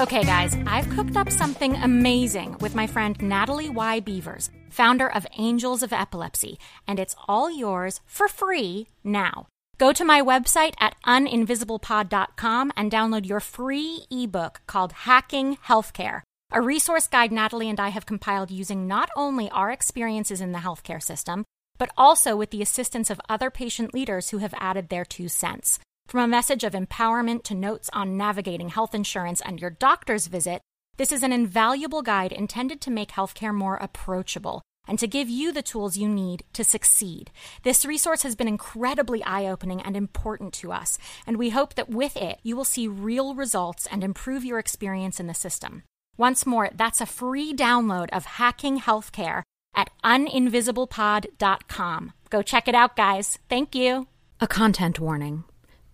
[0.00, 4.00] Okay, guys, I've cooked up something amazing with my friend Natalie Y.
[4.00, 9.46] Beavers, founder of Angels of Epilepsy, and it's all yours for free now.
[9.76, 16.62] Go to my website at uninvisiblepod.com and download your free ebook called Hacking Healthcare, a
[16.62, 21.02] resource guide Natalie and I have compiled using not only our experiences in the healthcare
[21.02, 21.44] system,
[21.76, 25.78] but also with the assistance of other patient leaders who have added their two cents.
[26.10, 30.60] From a message of empowerment to notes on navigating health insurance and your doctor's visit,
[30.96, 35.52] this is an invaluable guide intended to make healthcare more approachable and to give you
[35.52, 37.30] the tools you need to succeed.
[37.62, 41.88] This resource has been incredibly eye opening and important to us, and we hope that
[41.88, 45.84] with it, you will see real results and improve your experience in the system.
[46.16, 49.44] Once more, that's a free download of Hacking Healthcare
[49.76, 52.12] at uninvisiblepod.com.
[52.30, 53.38] Go check it out, guys.
[53.48, 54.08] Thank you.
[54.40, 55.44] A content warning.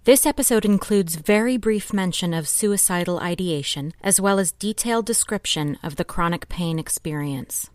[0.06, 5.96] This episode includes very brief mention of suicidal ideation, as well as detailed description of
[5.96, 7.70] the chronic pain experience.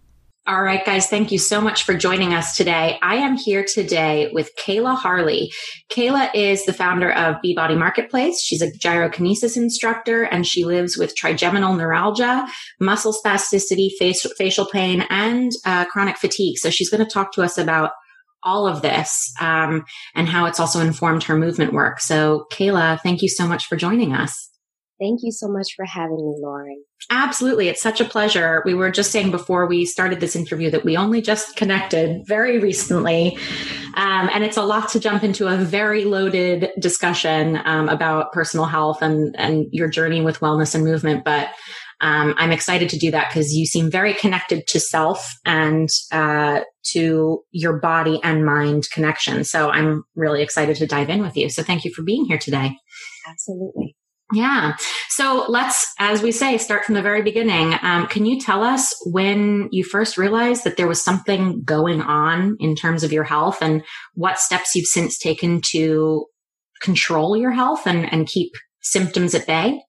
[0.47, 2.97] All right, guys, thank you so much for joining us today.
[3.03, 5.51] I am here today with Kayla Harley.
[5.91, 8.41] Kayla is the founder of Body Marketplace.
[8.41, 12.47] She's a gyrokinesis instructor and she lives with trigeminal neuralgia,
[12.79, 13.89] muscle spasticity,
[14.37, 16.59] facial pain, and uh, chronic fatigue.
[16.59, 17.91] So she's going to talk to us about
[18.43, 19.85] all of this um,
[20.15, 21.99] and how it's also informed her movement work.
[21.99, 24.49] So, Kayla, thank you so much for joining us.
[25.01, 26.83] Thank you so much for having me, Lauren.
[27.09, 27.69] Absolutely.
[27.69, 28.61] It's such a pleasure.
[28.67, 32.59] We were just saying before we started this interview that we only just connected very
[32.59, 33.35] recently.
[33.95, 38.67] Um, and it's a lot to jump into a very loaded discussion um, about personal
[38.67, 41.23] health and, and your journey with wellness and movement.
[41.23, 41.49] But
[42.01, 46.61] um, I'm excited to do that because you seem very connected to self and uh,
[46.93, 49.43] to your body and mind connection.
[49.43, 51.49] So I'm really excited to dive in with you.
[51.49, 52.75] So thank you for being here today.
[53.27, 53.95] Absolutely.
[54.33, 54.73] Yeah.
[55.09, 57.75] So let's, as we say, start from the very beginning.
[57.81, 62.55] Um, can you tell us when you first realized that there was something going on
[62.59, 63.83] in terms of your health and
[64.13, 66.25] what steps you've since taken to
[66.81, 69.81] control your health and, and keep symptoms at bay?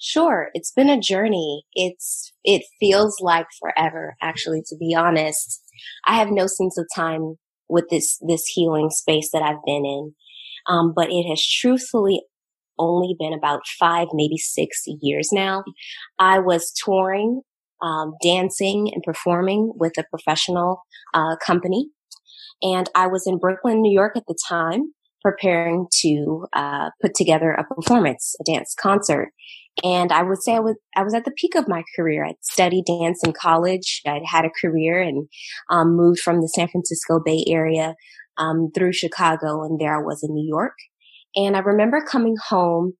[0.00, 0.48] Sure.
[0.54, 1.64] It's been a journey.
[1.74, 5.62] It's, it feels like forever, actually, to be honest.
[6.06, 7.36] I have no sense of time
[7.68, 10.14] with this, this healing space that I've been in.
[10.66, 12.22] Um, but it has truthfully
[12.78, 15.64] only been about five, maybe six years now.
[16.18, 17.42] I was touring,
[17.82, 21.90] um, dancing and performing with a professional, uh, company.
[22.62, 27.52] And I was in Brooklyn, New York at the time preparing to uh, put together
[27.52, 29.32] a performance, a dance concert.
[29.82, 32.24] And I would say I was, I was at the peak of my career.
[32.24, 34.02] I'd studied dance in college.
[34.06, 35.28] I'd had a career and
[35.70, 37.94] um, moved from the San Francisco Bay Area
[38.36, 39.62] um, through Chicago.
[39.64, 40.74] And there I was in New York.
[41.36, 42.94] And I remember coming home,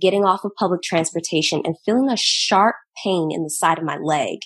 [0.00, 3.96] getting off of public transportation and feeling a sharp pain in the side of my
[3.96, 4.38] leg.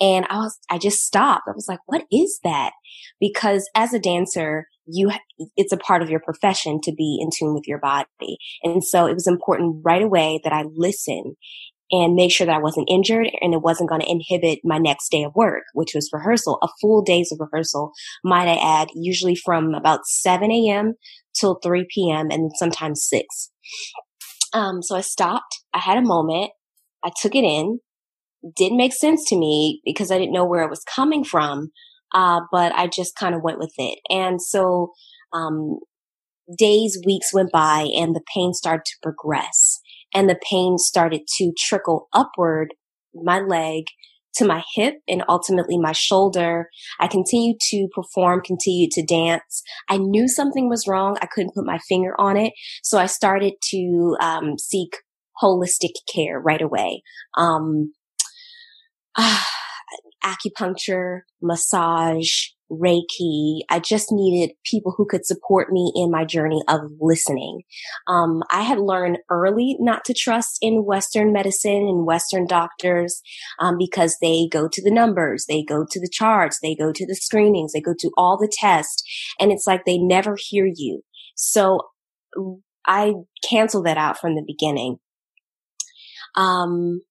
[0.00, 1.48] And I was, I just stopped.
[1.48, 2.72] I was like, what is that?
[3.20, 5.10] Because as a dancer, you,
[5.56, 8.38] it's a part of your profession to be in tune with your body.
[8.62, 11.36] And so it was important right away that I listen
[11.90, 15.10] and make sure that I wasn't injured and it wasn't going to inhibit my next
[15.10, 17.92] day of work, which was rehearsal, a full days of rehearsal,
[18.22, 20.94] might I add, usually from about 7 a.m.
[21.34, 22.28] till 3 p.m.
[22.30, 23.50] and sometimes 6.
[24.52, 25.62] Um, so I stopped.
[25.72, 26.50] I had a moment.
[27.04, 27.80] I took it in.
[28.56, 31.70] Didn't make sense to me because I didn't know where it was coming from.
[32.12, 33.98] Uh, but I just kind of went with it.
[34.08, 34.92] And so,
[35.32, 35.78] um,
[36.56, 39.80] days, weeks went by and the pain started to progress
[40.14, 42.74] and the pain started to trickle upward
[43.14, 43.84] my leg
[44.34, 46.68] to my hip and ultimately my shoulder.
[47.00, 49.62] I continued to perform, continued to dance.
[49.88, 51.16] I knew something was wrong.
[51.20, 52.52] I couldn't put my finger on it.
[52.82, 54.96] So I started to um, seek
[55.42, 57.02] holistic care right away.
[57.36, 57.92] Um,
[59.16, 59.44] uh,
[60.24, 63.60] acupuncture, massage, Reiki.
[63.70, 67.62] I just needed people who could support me in my journey of listening.
[68.06, 73.22] Um, I had learned early not to trust in Western medicine and Western doctors
[73.58, 77.06] um, because they go to the numbers, they go to the charts, they go to
[77.06, 79.02] the screenings, they go to all the tests,
[79.40, 81.02] and it's like they never hear you.
[81.34, 81.80] So
[82.86, 83.14] I
[83.48, 84.98] canceled that out from the beginning.
[86.34, 87.02] Um,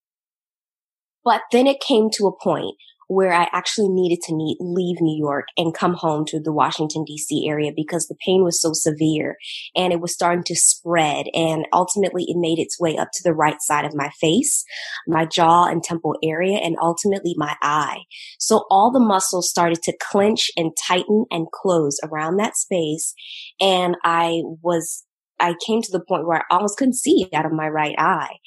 [1.23, 2.75] but then it came to a point
[3.07, 7.05] where I actually needed to need, leave New York and come home to the Washington
[7.09, 9.37] DC area because the pain was so severe
[9.75, 13.33] and it was starting to spread and ultimately it made its way up to the
[13.33, 14.65] right side of my face,
[15.07, 18.01] my jaw and temple area and ultimately my eye.
[18.39, 23.13] So all the muscles started to clench and tighten and close around that space
[23.61, 25.05] and I was
[25.39, 28.37] I came to the point where I almost couldn't see out of my right eye.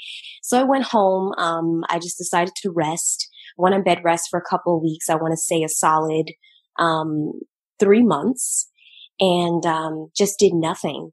[0.42, 1.32] So I went home.
[1.38, 3.29] Um, I just decided to rest
[3.60, 5.08] went on bed rest for a couple weeks.
[5.08, 6.32] I want to say a solid
[6.78, 7.32] um,
[7.78, 8.70] three months
[9.20, 11.10] and um, just did nothing.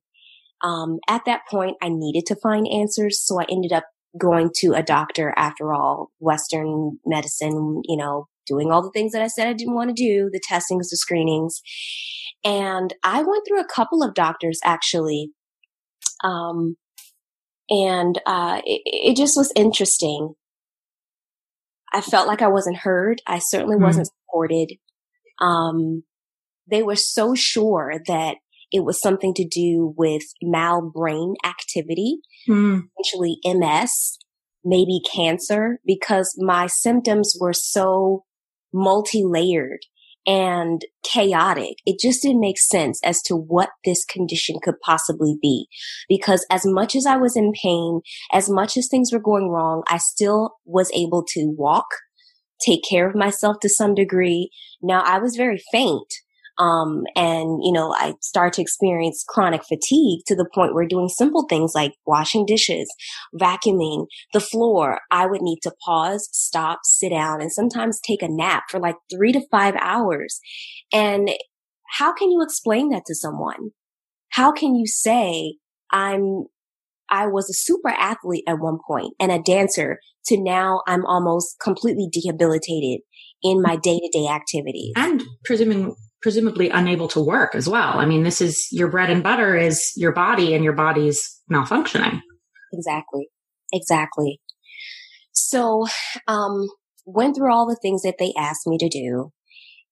[0.64, 3.22] Um, at that point, I needed to find answers.
[3.22, 3.86] So I ended up
[4.18, 9.22] going to a doctor after all, Western medicine, you know, doing all the things that
[9.22, 11.62] I said I didn't want to do, the testings, the screenings.
[12.44, 15.32] And I went through a couple of doctors actually.
[16.24, 16.78] Um,
[17.70, 20.34] and, uh, it, it just was interesting.
[21.94, 23.22] I felt like I wasn't heard.
[23.26, 24.74] I certainly mm wasn't supported.
[25.40, 26.04] Um,
[26.70, 28.38] they were so sure that
[28.72, 32.18] it was something to do with mal brain activity,
[32.50, 32.82] mm.
[33.46, 34.18] MS,
[34.66, 38.26] maybe cancer, because my symptoms were so
[38.74, 39.86] multi-layered
[40.28, 41.78] and chaotic.
[41.86, 45.68] It just didn't make sense as to what this condition could possibly be.
[46.10, 48.02] Because as much as I was in pain,
[48.34, 51.88] as much as things were going wrong, I still was able to walk,
[52.64, 54.52] take care of myself to some degree.
[54.82, 56.14] Now I was very faint,
[56.60, 61.10] um, and, you know, I start to experience chronic fatigue to the point where doing
[61.10, 62.90] simple things like washing dishes,
[63.40, 68.28] vacuuming the floor, I would need to pause, stop, sit down, and sometimes take a
[68.30, 70.40] nap for like three to five hours.
[70.92, 71.30] And
[71.98, 73.72] how can you explain that to someone?
[74.30, 75.56] How can you say,
[75.92, 76.46] I'm
[77.10, 81.56] I was a super athlete at one point and a dancer to now I'm almost
[81.62, 83.02] completely debilitated
[83.42, 84.92] in my day to day activities.
[84.96, 85.96] And presuming
[86.28, 88.00] presumably unable to work as well.
[88.00, 92.20] I mean, this is your bread and butter is your body and your body's malfunctioning.
[92.74, 93.30] Exactly.
[93.72, 94.42] Exactly.
[95.32, 95.88] So,
[96.28, 96.68] um,
[97.06, 99.32] went through all the things that they asked me to do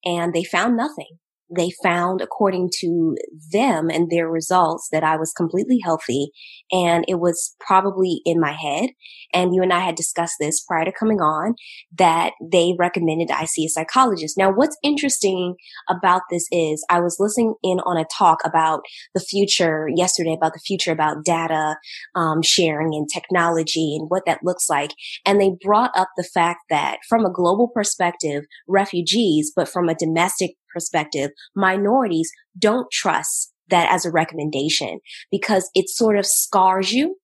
[0.03, 1.19] and they found nothing
[1.53, 3.15] they found according to
[3.51, 6.29] them and their results that I was completely healthy
[6.71, 8.91] and it was probably in my head.
[9.33, 11.55] And you and I had discussed this prior to coming on
[11.97, 14.37] that they recommended I see a psychologist.
[14.37, 15.55] Now, what's interesting
[15.89, 18.81] about this is I was listening in on a talk about
[19.13, 21.77] the future yesterday about the future about data
[22.15, 24.91] um, sharing and technology and what that looks like.
[25.25, 29.95] And they brought up the fact that from a global perspective, refugees, but from a
[29.95, 32.29] domestic perspective, minorities
[32.59, 34.99] don't trust that as a recommendation
[35.31, 37.15] because it sort of scars you.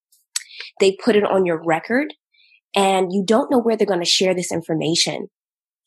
[0.80, 2.14] They put it on your record
[2.76, 5.28] and you don't know where they're going to share this information.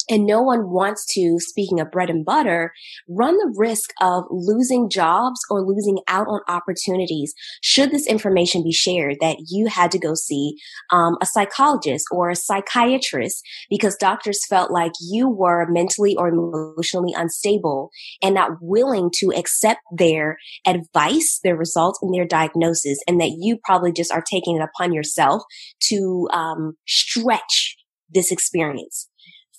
[0.08, 2.72] And no one wants to, speaking of bread and butter,
[3.08, 8.72] run the risk of losing jobs or losing out on opportunities should this information be
[8.72, 10.56] shared that you had to go see
[10.90, 17.14] um, a psychologist or a psychiatrist because doctors felt like you were mentally or emotionally
[17.16, 17.90] unstable
[18.22, 23.58] and not willing to accept their advice, their results, and their diagnosis, and that you
[23.64, 25.42] probably just are taking it upon yourself
[25.80, 27.76] to um, stretch
[28.10, 29.08] this experience.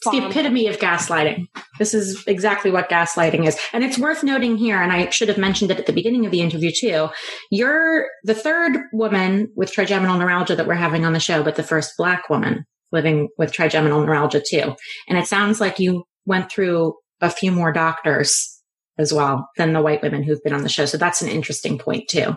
[0.06, 1.48] It's the epitome of gaslighting.
[1.80, 3.58] This is exactly what gaslighting is.
[3.74, 6.32] And it's worth noting here, and I should have mentioned it at the beginning of
[6.32, 7.10] the interview too.
[7.52, 11.64] You're the third woman with trigeminal neuralgia that we're having on the show, but the
[11.64, 14.76] first black woman living with trigeminal neuralgia too.
[15.08, 18.62] And it sounds like you went through a few more doctors
[18.98, 20.86] as well than the white women who've been on the show.
[20.86, 22.36] So that's an interesting point too.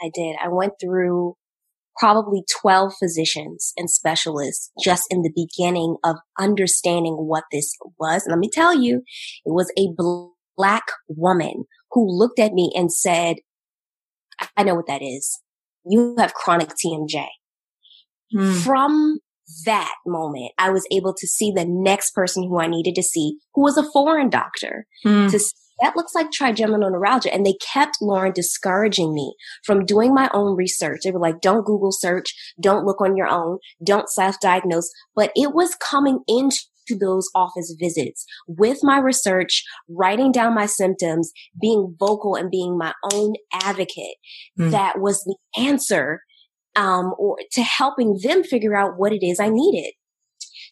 [0.00, 0.36] I did.
[0.42, 1.34] I went through
[1.98, 8.24] probably 12 physicians and specialists just in the beginning of understanding what this was.
[8.24, 9.02] And let me tell you,
[9.44, 9.88] it was a
[10.56, 13.36] black woman who looked at me and said,
[14.56, 15.40] I know what that is.
[15.84, 17.26] You have chronic TMJ.
[18.32, 18.52] Hmm.
[18.52, 19.18] From
[19.64, 23.38] that moment, I was able to see the next person who I needed to see,
[23.54, 25.28] who was a foreign doctor, hmm.
[25.28, 25.38] to
[25.80, 27.32] that looks like trigeminal neuralgia.
[27.32, 31.00] And they kept Lauren discouraging me from doing my own research.
[31.04, 34.90] They were like, don't Google search, don't look on your own, don't self diagnose.
[35.14, 36.58] But it was coming into
[36.98, 41.30] those office visits with my research, writing down my symptoms,
[41.60, 44.16] being vocal and being my own advocate.
[44.58, 44.70] Mm.
[44.70, 46.22] That was the answer,
[46.76, 49.92] um, or to helping them figure out what it is I needed.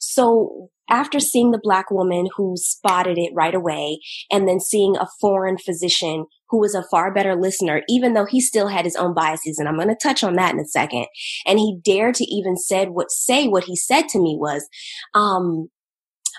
[0.01, 3.99] So after seeing the black woman who spotted it right away
[4.31, 8.41] and then seeing a foreign physician who was a far better listener, even though he
[8.41, 9.59] still had his own biases.
[9.59, 11.07] And I'm going to touch on that in a second.
[11.45, 14.69] And he dared to even said what, say what he said to me was,
[15.15, 15.69] um,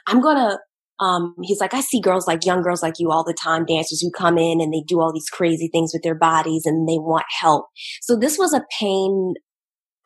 [0.08, 0.60] I'm going to,
[1.04, 4.02] um, he's like, I see girls like young girls like you all the time, dancers
[4.02, 6.98] who come in and they do all these crazy things with their bodies and they
[6.98, 7.68] want help.
[8.02, 9.34] So this was a pain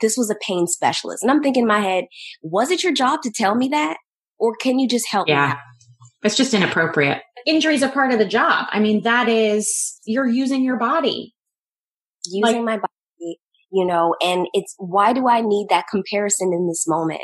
[0.01, 1.23] this was a pain specialist.
[1.23, 2.05] And I'm thinking in my head,
[2.41, 3.97] was it your job to tell me that?
[4.41, 5.49] Or can you just help yeah.
[5.49, 5.53] me?
[6.23, 7.21] It's just inappropriate.
[7.45, 8.67] Injuries are part of the job.
[8.71, 11.33] I mean, that is, you're using your body.
[12.25, 13.39] Using like, my body,
[13.71, 17.21] you know, and it's, why do I need that comparison in this moment?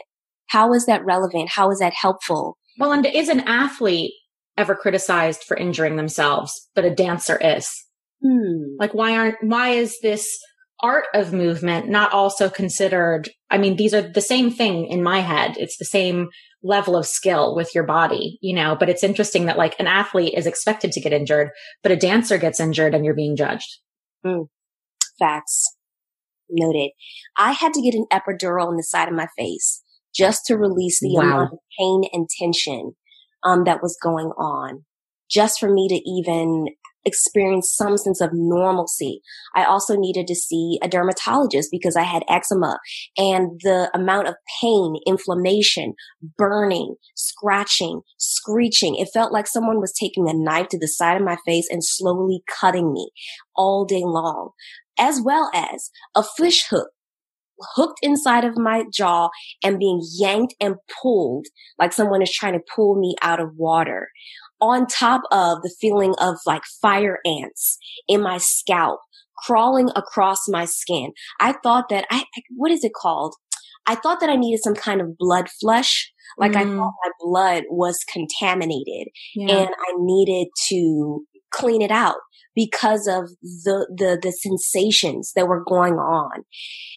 [0.48, 1.50] How is that relevant?
[1.50, 2.58] How is that helpful?
[2.80, 4.14] Well, and is an athlete
[4.56, 7.70] ever criticized for injuring themselves, but a dancer is?
[8.24, 8.76] Hmm.
[8.80, 10.40] Like, why aren't, why is this
[10.80, 15.22] art of movement not also considered i mean these are the same thing in my
[15.22, 16.28] head it's the same
[16.64, 20.34] level of skill with your body you know but it's interesting that like an athlete
[20.36, 21.50] is expected to get injured
[21.84, 23.80] but a dancer gets injured and you're being judged
[24.26, 24.48] mm.
[25.20, 25.76] facts
[26.50, 26.90] noted
[27.38, 29.84] i had to get an epidural on the side of my face
[30.16, 31.22] just to release the wow.
[31.22, 32.94] amount of pain and tension
[33.44, 34.84] um, that was going on
[35.30, 36.68] just for me to even
[37.08, 39.22] experience some sense of normalcy.
[39.56, 42.80] I also needed to see a dermatologist because I had eczema
[43.18, 45.94] and the amount of pain, inflammation,
[46.38, 48.96] burning, scratching, screeching.
[48.98, 51.84] It felt like someone was taking a knife to the side of my face and
[51.84, 53.10] slowly cutting me
[53.56, 54.52] all day long,
[55.00, 56.90] as well as a fish hook
[57.76, 59.30] hooked inside of my jaw
[59.64, 61.48] and being yanked and pulled
[61.80, 64.10] like someone is trying to pull me out of water
[64.60, 69.02] on top of the feeling of like fire ants in my scalp
[69.46, 71.12] crawling across my skin.
[71.40, 73.36] I thought that I, what is it called?
[73.86, 76.12] I thought that I needed some kind of blood flush.
[76.38, 76.58] Like mm.
[76.58, 79.60] I thought my blood was contaminated yeah.
[79.60, 82.18] and I needed to clean it out
[82.58, 86.44] because of the, the, the sensations that were going on.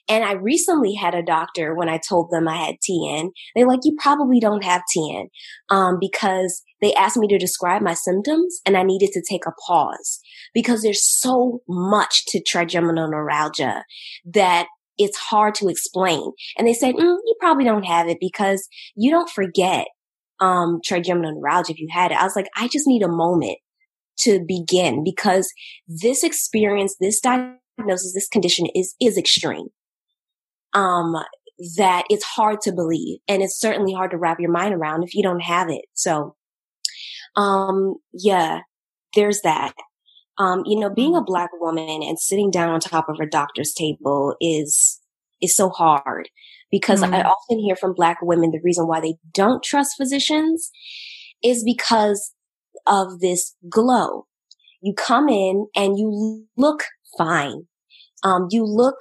[0.09, 3.29] And I recently had a doctor when I told them I had TN.
[3.55, 5.27] They're like, you probably don't have TN,
[5.69, 9.53] um, because they asked me to describe my symptoms and I needed to take a
[9.69, 10.21] pause
[10.55, 13.85] because there's so much to trigeminal neuralgia
[14.33, 16.33] that it's hard to explain.
[16.57, 19.89] And they said, mm, you probably don't have it because you don't forget,
[20.41, 22.19] um, trigeminal neuralgia if you had it.
[22.19, 23.59] I was like, I just need a moment
[24.21, 25.53] to begin because
[25.87, 29.69] this experience, this diagnosis, this condition is, is extreme.
[30.73, 31.17] Um,
[31.77, 35.15] that it's hard to believe and it's certainly hard to wrap your mind around if
[35.15, 35.85] you don't have it.
[35.95, 36.35] So,
[37.37, 38.61] um, yeah,
[39.15, 39.75] there's that.
[40.39, 43.75] Um, you know, being a black woman and sitting down on top of a doctor's
[43.75, 45.01] table is,
[45.43, 46.31] is so hard
[46.71, 47.13] because mm-hmm.
[47.13, 50.71] I often hear from black women the reason why they don't trust physicians
[51.43, 52.33] is because
[52.87, 54.27] of this glow.
[54.81, 56.85] You come in and you look
[57.17, 57.67] fine.
[58.23, 58.97] Um, you look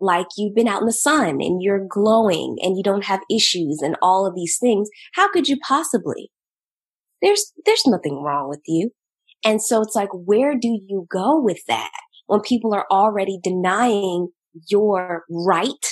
[0.00, 3.80] like you've been out in the sun and you're glowing and you don't have issues
[3.82, 4.88] and all of these things.
[5.14, 6.30] How could you possibly?
[7.20, 8.90] There's, there's nothing wrong with you.
[9.44, 11.90] And so it's like, where do you go with that
[12.26, 14.28] when people are already denying
[14.68, 15.86] your right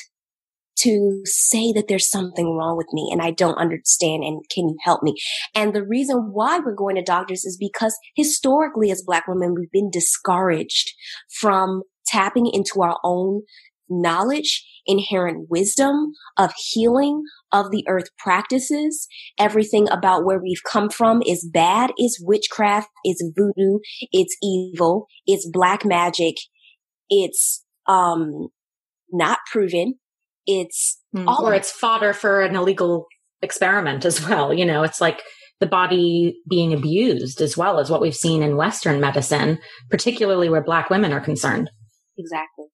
[0.83, 4.77] to say that there's something wrong with me and I don't understand and can you
[4.83, 5.15] help me?
[5.55, 9.71] And the reason why we're going to doctors is because historically as black women, we've
[9.71, 10.93] been discouraged
[11.41, 13.43] from tapping into our own
[13.91, 19.09] knowledge, inherent wisdom of healing of the earth practices.
[19.39, 23.81] Everything about where we've come from is bad, is witchcraft, it's voodoo,
[24.13, 26.37] it's evil, it's black magic,
[27.09, 28.49] it's, um,
[29.13, 29.95] not proven.
[30.50, 33.07] It's mm, all or it's fodder for an illegal
[33.42, 34.52] experiment as well.
[34.52, 35.23] You know, it's like
[35.61, 39.59] the body being abused as well as what we've seen in Western medicine,
[39.90, 41.71] particularly where Black women are concerned.
[42.19, 42.66] Exactly.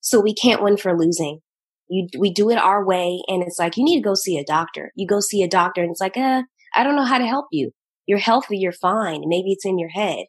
[0.00, 1.40] So we can't win for losing.
[1.88, 4.44] You, we do it our way and it's like, you need to go see a
[4.44, 4.92] doctor.
[4.94, 6.42] You go see a doctor and it's like, uh,
[6.74, 7.72] I don't know how to help you.
[8.06, 8.58] You're healthy.
[8.58, 9.22] You're fine.
[9.26, 10.26] Maybe it's in your head.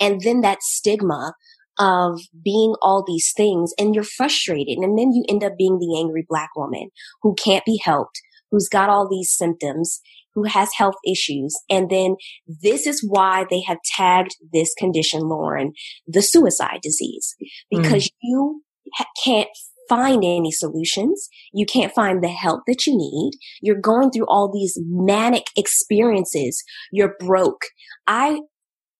[0.00, 1.34] And then that stigma
[1.78, 4.78] of being all these things and you're frustrated.
[4.78, 6.90] And then you end up being the angry black woman
[7.22, 10.00] who can't be helped, who's got all these symptoms,
[10.34, 11.54] who has health issues.
[11.68, 15.72] And then this is why they have tagged this condition, Lauren,
[16.06, 17.34] the suicide disease,
[17.70, 18.10] because mm.
[18.22, 18.62] you
[18.94, 19.48] ha- can't
[19.88, 21.28] find any solutions.
[21.52, 23.32] You can't find the help that you need.
[23.60, 26.62] You're going through all these manic experiences.
[26.90, 27.62] You're broke.
[28.06, 28.40] I,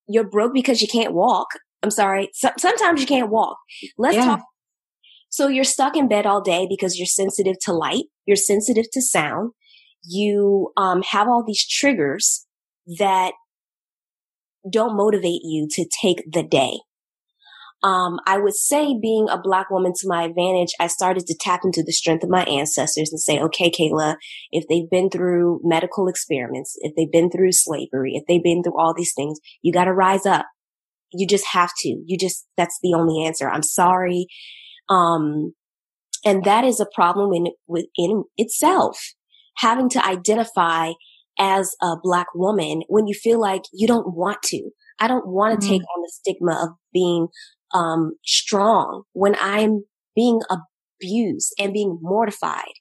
[0.09, 1.49] you're broke because you can't walk.
[1.83, 2.31] I'm sorry.
[2.35, 3.59] So, sometimes you can't walk.
[3.99, 4.25] Let's yeah.
[4.25, 4.41] talk.
[5.31, 8.05] So you're stuck in bed all day because you're sensitive to light.
[8.27, 9.53] You're sensitive to sound.
[10.05, 12.47] You, um, have all these triggers
[12.99, 13.33] that
[14.71, 16.79] don't motivate you to take the day.
[17.83, 21.61] Um, I would say being a black woman to my advantage, I started to tap
[21.65, 24.17] into the strength of my ancestors and say, okay, Kayla,
[24.53, 28.79] if they've been through medical experiments, if they've been through slavery, if they've been through
[28.79, 30.47] all these things, you got to rise up.
[31.13, 31.89] You just have to.
[32.07, 33.49] You just, that's the only answer.
[33.49, 34.27] I'm sorry.
[34.89, 35.53] Um,
[36.25, 38.99] and that is a problem in, within itself.
[39.59, 40.93] Having to identify
[41.39, 44.71] as a black woman when you feel like you don't want to.
[44.99, 45.73] I don't want to mm-hmm.
[45.73, 47.29] take on the stigma of being
[47.75, 52.73] um, strong when I'm being abused and being mortified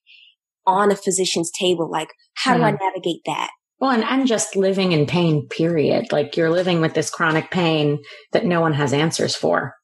[0.65, 1.89] on a physician's table.
[1.89, 3.49] Like, how do I navigate that?
[3.81, 6.11] Well, and, and just living in pain, period.
[6.11, 9.75] Like you're living with this chronic pain that no one has answers for.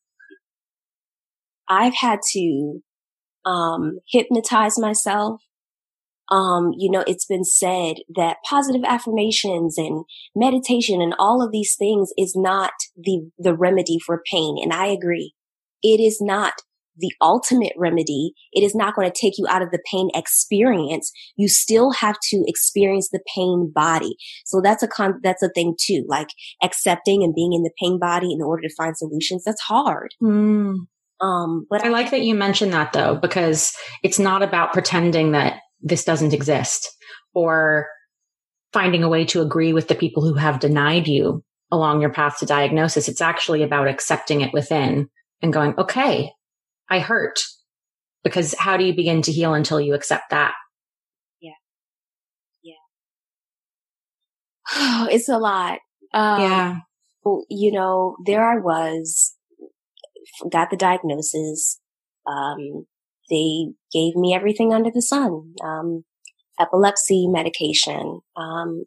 [1.67, 2.79] I've had to
[3.43, 5.41] um, hypnotize myself
[6.29, 10.03] um, you know, it's been said that positive affirmations and
[10.35, 14.57] meditation and all of these things is not the, the remedy for pain.
[14.61, 15.33] And I agree.
[15.81, 16.53] It is not
[16.97, 18.33] the ultimate remedy.
[18.51, 21.11] It is not going to take you out of the pain experience.
[21.35, 24.15] You still have to experience the pain body.
[24.45, 26.29] So that's a con, that's a thing too, like
[26.63, 29.43] accepting and being in the pain body in order to find solutions.
[29.43, 30.09] That's hard.
[30.21, 30.75] Mm.
[31.19, 33.73] Um, but I like that you mentioned that though, because
[34.03, 36.89] it's not about pretending that this doesn't exist
[37.33, 37.87] or
[38.73, 42.39] finding a way to agree with the people who have denied you along your path
[42.39, 43.07] to diagnosis.
[43.07, 45.09] It's actually about accepting it within
[45.41, 46.31] and going, okay,
[46.89, 47.39] I hurt.
[48.23, 50.53] Because how do you begin to heal until you accept that?
[51.39, 51.51] Yeah.
[52.63, 52.73] Yeah.
[54.75, 55.79] Oh, it's a lot.
[56.13, 56.75] Um, yeah.
[57.49, 59.35] You know, there I was,
[60.51, 61.79] got the diagnosis,
[62.25, 62.85] um,
[63.29, 65.53] they gave me everything under the sun.
[65.63, 66.03] Um,
[66.59, 68.83] epilepsy medication, um,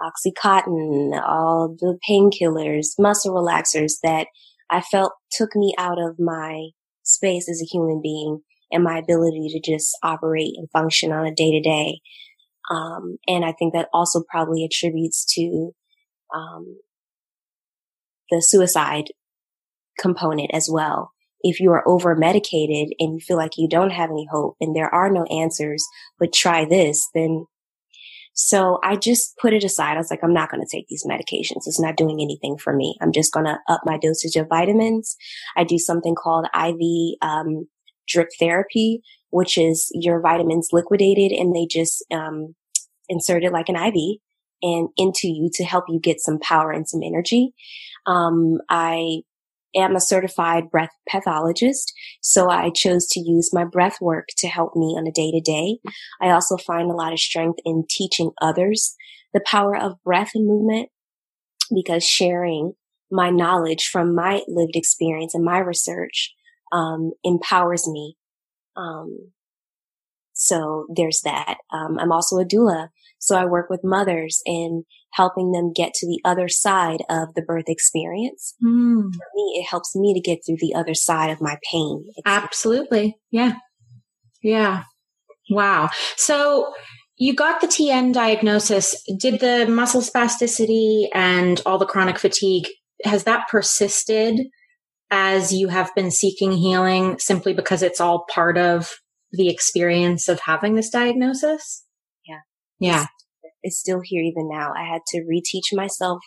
[0.00, 4.26] Oxycontin, all the painkillers, muscle relaxers that
[4.70, 6.68] I felt took me out of my
[7.06, 8.40] space as a human being
[8.70, 12.00] and my ability to just operate and function on a day to day.
[13.28, 15.72] and I think that also probably attributes to,
[16.34, 16.78] um,
[18.30, 19.04] the suicide
[19.98, 24.10] component as well if you are over medicated and you feel like you don't have
[24.10, 25.86] any hope and there are no answers,
[26.18, 27.46] but try this, then
[28.36, 29.94] so I just put it aside.
[29.94, 31.66] I was like, I'm not going to take these medications.
[31.66, 32.94] It's not doing anything for me.
[33.00, 35.16] I'm just going to up my dosage of vitamins.
[35.56, 37.66] I do something called IV um,
[38.06, 42.54] drip therapy, which is your vitamins liquidated and they just um,
[43.08, 44.18] insert it like an IV
[44.62, 47.54] and into you to help you get some power and some energy.
[48.04, 49.22] Um, I
[49.76, 54.74] am a certified breath pathologist, so I chose to use my breath work to help
[54.74, 55.78] me on a day to day.
[56.20, 58.94] I also find a lot of strength in teaching others
[59.34, 60.88] the power of breath and movement
[61.74, 62.72] because sharing
[63.10, 66.34] my knowledge from my lived experience and my research
[66.72, 68.16] um, empowers me.
[68.76, 69.32] Um,
[70.32, 71.56] so there's that.
[71.72, 72.88] Um, I'm also a doula.
[73.18, 74.84] So I work with mothers in
[75.16, 78.54] helping them get to the other side of the birth experience.
[78.62, 79.02] Mm.
[79.02, 82.04] For me, it helps me to get through the other side of my pain.
[82.24, 83.16] Absolutely.
[83.30, 83.54] Yeah.
[84.42, 84.84] Yeah.
[85.50, 85.88] Wow.
[86.16, 86.72] So
[87.16, 88.94] you got the TN diagnosis.
[89.18, 92.66] Did the muscle spasticity and all the chronic fatigue,
[93.04, 94.38] has that persisted
[95.10, 98.92] as you have been seeking healing simply because it's all part of
[99.32, 101.84] the experience of having this diagnosis?
[102.26, 102.40] Yeah.
[102.78, 103.06] Yeah.
[103.66, 104.72] It's, it's still here even now.
[104.76, 106.18] I had to reteach myself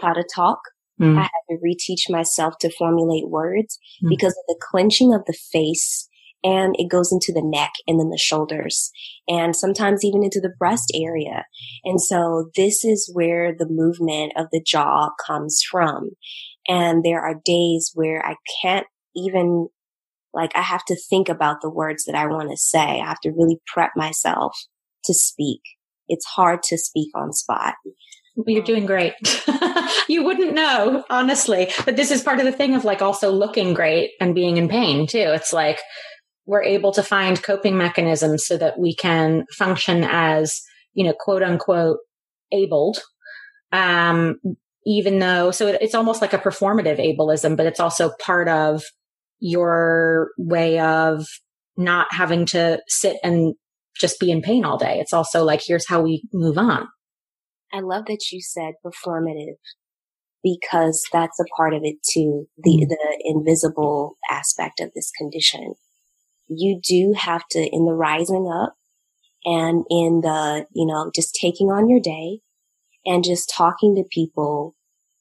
[0.00, 0.58] how to talk.
[1.00, 1.18] Mm.
[1.18, 4.08] I had to reteach myself to formulate words mm.
[4.08, 6.08] because of the clenching of the face
[6.42, 8.90] and it goes into the neck and then the shoulders
[9.26, 11.44] and sometimes even into the breast area.
[11.84, 16.10] And so this is where the movement of the jaw comes from.
[16.68, 19.68] And there are days where I can't even
[20.32, 23.00] like I have to think about the words that I want to say.
[23.00, 24.54] I have to really prep myself
[25.04, 25.62] to speak.
[26.08, 27.74] It's hard to speak on spot.
[28.46, 29.14] You're doing great.
[30.08, 31.70] you wouldn't know, honestly.
[31.84, 34.68] But this is part of the thing of like also looking great and being in
[34.68, 35.18] pain too.
[35.18, 35.80] It's like
[36.44, 40.60] we're able to find coping mechanisms so that we can function as,
[40.92, 41.98] you know, quote unquote
[42.52, 42.98] abled.
[43.72, 44.38] Um,
[44.84, 48.84] even though, so it's almost like a performative ableism, but it's also part of
[49.40, 51.26] your way of
[51.76, 53.54] not having to sit and
[54.00, 54.98] just be in pain all day.
[54.98, 56.88] It's also like, here's how we move on.
[57.72, 59.56] I love that you said performative
[60.42, 62.46] because that's a part of it too.
[62.58, 62.88] The, mm-hmm.
[62.88, 65.74] the invisible aspect of this condition.
[66.48, 68.74] You do have to, in the rising up
[69.44, 72.40] and in the, you know, just taking on your day
[73.04, 74.76] and just talking to people,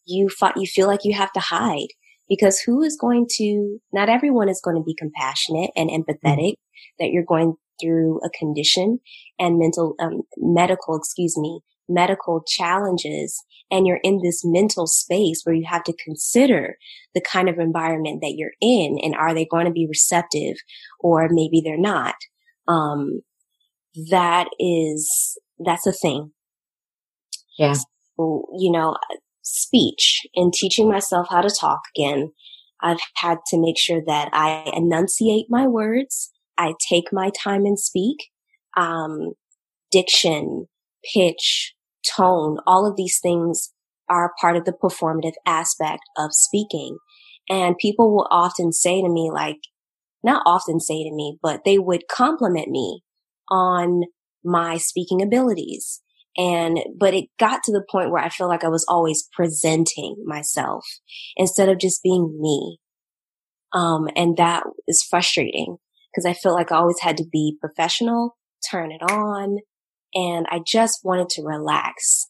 [0.06, 1.88] you find, you feel like you have to hide
[2.30, 6.96] because who is going to, not everyone is going to be compassionate and empathetic mm-hmm.
[7.00, 9.00] that you're going through a condition
[9.40, 15.56] and mental, um, medical, excuse me, medical challenges and you're in this mental space where
[15.56, 16.78] you have to consider
[17.14, 20.56] the kind of environment that you're in and are they going to be receptive
[21.00, 22.16] or maybe they're not.
[22.68, 23.22] Um,
[24.10, 26.32] that is, that's a thing.
[27.58, 27.74] Yeah.
[27.74, 28.98] So, you know,
[29.42, 32.32] speech and teaching myself how to talk again.
[32.82, 36.32] I've had to make sure that I enunciate my words.
[36.58, 38.18] I take my time and speak.
[38.78, 39.34] Um,
[39.92, 40.68] diction,
[41.14, 41.74] pitch,
[42.16, 43.72] tone, all of these things
[44.10, 46.98] are part of the performative aspect of speaking.
[47.50, 49.60] And people will often say to me, like,
[50.24, 53.02] not often say to me, but they would compliment me
[53.50, 54.04] on
[54.44, 56.02] my speaking abilities.
[56.38, 60.18] And, but it got to the point where I feel like I was always presenting
[60.26, 60.84] myself
[61.38, 62.80] instead of just being me.
[63.74, 65.78] Um, and that is frustrating
[66.16, 68.38] because I feel like I always had to be professional,
[68.72, 69.58] turn it on,
[70.14, 72.30] and I just wanted to relax.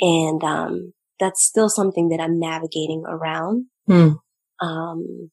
[0.00, 3.66] And, um, that's still something that I'm navigating around.
[3.86, 4.12] Hmm.
[4.60, 5.30] Um,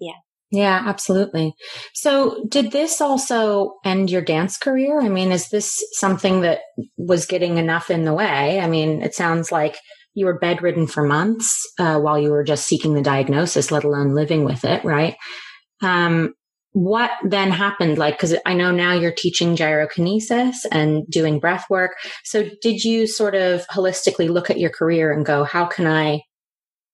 [0.00, 0.12] yeah.
[0.50, 1.54] Yeah, absolutely.
[1.92, 4.98] So did this also end your dance career?
[4.98, 6.60] I mean, is this something that
[6.96, 8.58] was getting enough in the way?
[8.58, 9.76] I mean, it sounds like
[10.14, 14.14] you were bedridden for months uh, while you were just seeking the diagnosis, let alone
[14.14, 15.16] living with it, right?
[15.82, 16.32] Um,
[16.72, 17.98] what then happened?
[17.98, 21.92] Like, cause I know now you're teaching gyrokinesis and doing breath work.
[22.24, 26.22] So did you sort of holistically look at your career and go, how can I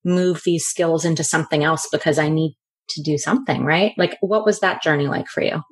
[0.05, 2.57] move these skills into something else because I need
[2.91, 3.93] to do something, right?
[3.97, 5.63] Like, what was that journey like for you?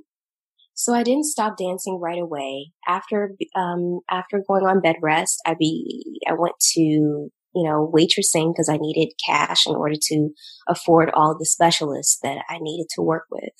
[0.75, 2.73] So I didn't stop dancing right away.
[2.89, 8.53] After, um, after going on bed rest, I be, I went to, you know, waitressing
[8.53, 10.31] because I needed cash in order to
[10.67, 13.53] afford all the specialists that I needed to work with.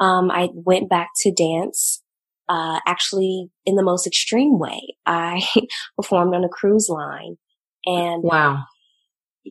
[0.00, 2.02] Um, I went back to dance,
[2.48, 4.96] uh, actually in the most extreme way.
[5.06, 5.42] I
[5.96, 7.36] performed on a cruise line
[7.84, 8.64] and wow,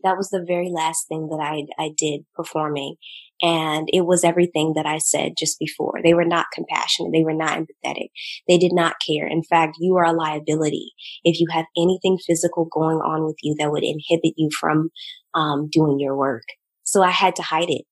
[0.04, 2.95] that was the very last thing that I, I did performing.
[3.41, 6.00] And it was everything that I said just before.
[6.04, 7.12] They were not compassionate.
[7.13, 8.10] They were not empathetic.
[8.47, 9.28] They did not care.
[9.28, 10.91] In fact, you are a liability.
[11.23, 14.89] If you have anything physical going on with you that would inhibit you from,
[15.36, 16.45] um, doing your work.
[16.84, 17.86] So I had to hide it.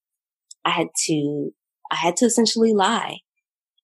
[0.63, 1.51] I had to
[1.91, 3.19] I had to essentially lie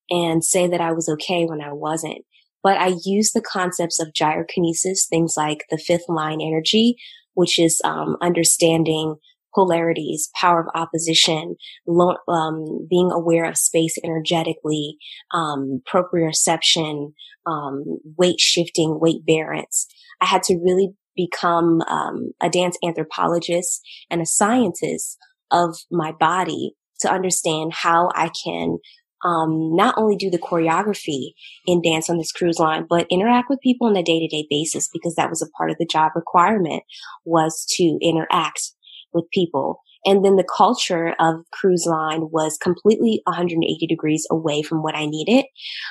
[0.09, 2.25] and say that I was okay when I wasn't.
[2.63, 6.95] But I used the concepts of gyrokinesis, things like the fifth line energy,
[7.33, 9.15] which is um, understanding
[9.55, 11.55] polarities, power of opposition,
[11.87, 14.97] lo- um, being aware of space energetically,
[15.33, 17.13] um, proprioception,
[17.45, 17.83] um,
[18.17, 19.87] weight shifting, weight bearance.
[20.21, 25.17] I had to really become um, a dance anthropologist and a scientist
[25.51, 28.77] of my body to understand how I can
[29.23, 31.33] um, not only do the choreography
[31.65, 34.47] in dance on this cruise line, but interact with people on a day to day
[34.49, 36.83] basis because that was a part of the job requirement
[37.25, 38.71] was to interact
[39.13, 39.81] with people.
[40.03, 45.05] And then the culture of cruise line was completely 180 degrees away from what I
[45.05, 45.45] needed,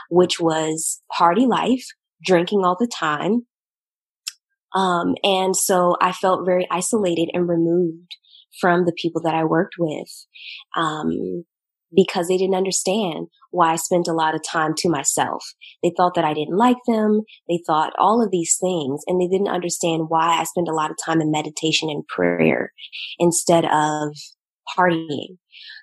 [0.09, 1.85] which was party life,
[2.25, 3.47] drinking all the time.
[4.75, 8.17] Um, and so I felt very isolated and removed
[8.61, 10.09] from the people that I worked with.
[10.77, 11.45] Um,
[11.95, 15.45] because they didn't understand why I spent a lot of time to myself.
[15.83, 17.23] They thought that I didn't like them.
[17.49, 20.91] They thought all of these things and they didn't understand why I spent a lot
[20.91, 22.73] of time in meditation and prayer
[23.19, 24.15] instead of
[24.79, 25.39] partying.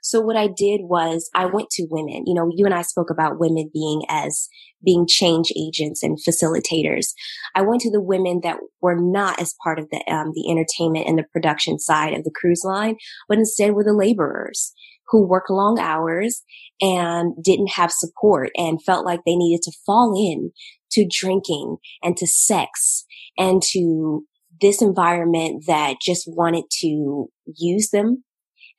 [0.08, 2.24] So what I did was I went to women.
[2.26, 4.48] You know, you and I spoke about women being as
[4.86, 7.08] being change agents and facilitators.
[7.56, 11.10] I went to the women that were not as part of the um, the entertainment
[11.10, 12.96] and the production side of the cruise line,
[13.28, 14.72] but instead were the laborers
[15.10, 16.42] who work long hours
[16.80, 20.52] and didn't have support and felt like they needed to fall in
[20.92, 23.04] to drinking and to sex
[23.38, 24.26] and to
[24.62, 28.24] this environment that just wanted to use them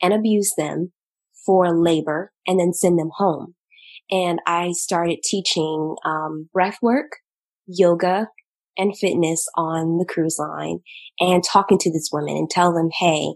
[0.01, 0.93] and abuse them
[1.49, 3.55] for labor and then send them home.
[4.11, 7.13] And I started teaching um, breath work,
[7.67, 8.29] yoga,
[8.77, 10.81] and fitness on the cruise line
[11.21, 13.33] and talking to these women and tell them, hey,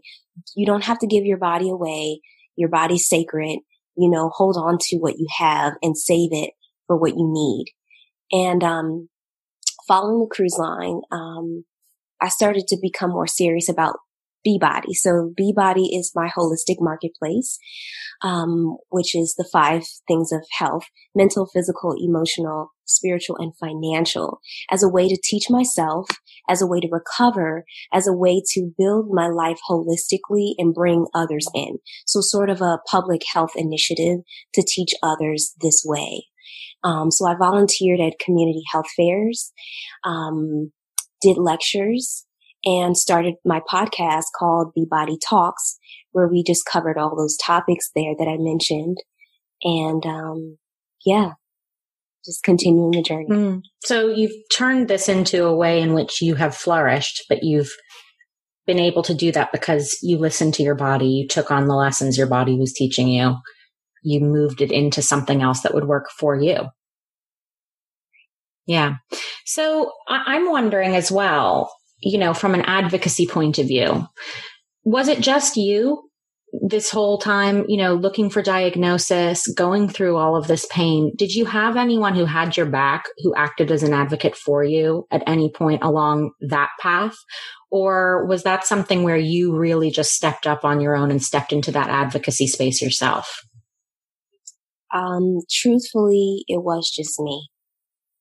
[0.55, 2.20] you don't have to give your body away.
[2.55, 3.61] Your body's sacred.
[3.96, 6.51] You know, hold on to what you have and save it
[6.87, 7.64] for what you need.
[8.31, 9.09] And um,
[9.88, 11.64] following the cruise line, um,
[12.20, 13.96] I started to become more serious about
[14.47, 14.95] Beebodi.
[14.95, 17.59] So Beebodi is my holistic marketplace,
[18.23, 24.83] um, which is the five things of health, mental, physical, emotional, spiritual, and financial as
[24.83, 26.09] a way to teach myself,
[26.49, 31.07] as a way to recover, as a way to build my life holistically and bring
[31.15, 31.79] others in.
[32.07, 34.21] So sort of a public health initiative
[34.55, 36.27] to teach others this way.
[36.85, 39.53] Um, so I volunteered at community health fairs,
[40.05, 40.73] um,
[41.21, 42.27] did lectures,
[42.64, 45.79] and started my podcast called The Body Talks,
[46.12, 48.98] where we just covered all those topics there that I mentioned.
[49.62, 50.59] And, um,
[51.05, 51.33] yeah,
[52.25, 53.29] just continuing the journey.
[53.29, 53.62] Mm.
[53.85, 57.70] So you've turned this into a way in which you have flourished, but you've
[58.66, 61.07] been able to do that because you listened to your body.
[61.07, 63.37] You took on the lessons your body was teaching you.
[64.05, 66.66] You moved it into something else that would work for you.
[68.66, 68.94] Yeah.
[69.44, 74.07] So I'm wondering as well, you know, from an advocacy point of view,
[74.85, 76.09] was it just you
[76.69, 81.12] this whole time, you know, looking for diagnosis, going through all of this pain?
[81.17, 85.07] Did you have anyone who had your back who acted as an advocate for you
[85.11, 87.15] at any point along that path?
[87.71, 91.55] Or was that something where you really just stepped up on your own and stepped
[91.55, 93.41] into that advocacy space yourself?
[94.95, 97.49] Um, truthfully, it was just me.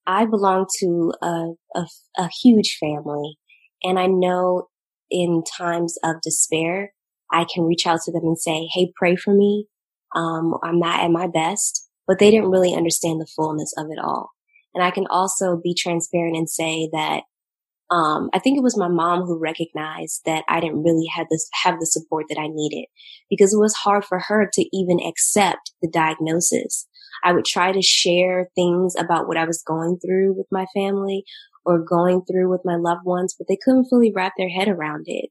[0.07, 1.85] I belong to a, a,
[2.17, 3.37] a huge family
[3.83, 4.67] and I know
[5.09, 6.93] in times of despair,
[7.31, 9.67] I can reach out to them and say, Hey, pray for me.
[10.15, 13.99] Um, I'm not at my best, but they didn't really understand the fullness of it
[13.99, 14.31] all.
[14.73, 17.23] And I can also be transparent and say that,
[17.89, 21.49] um, I think it was my mom who recognized that I didn't really have this,
[21.63, 22.85] have the support that I needed
[23.29, 26.87] because it was hard for her to even accept the diagnosis.
[27.23, 31.25] I would try to share things about what I was going through with my family
[31.65, 35.03] or going through with my loved ones, but they couldn't fully wrap their head around
[35.07, 35.29] it.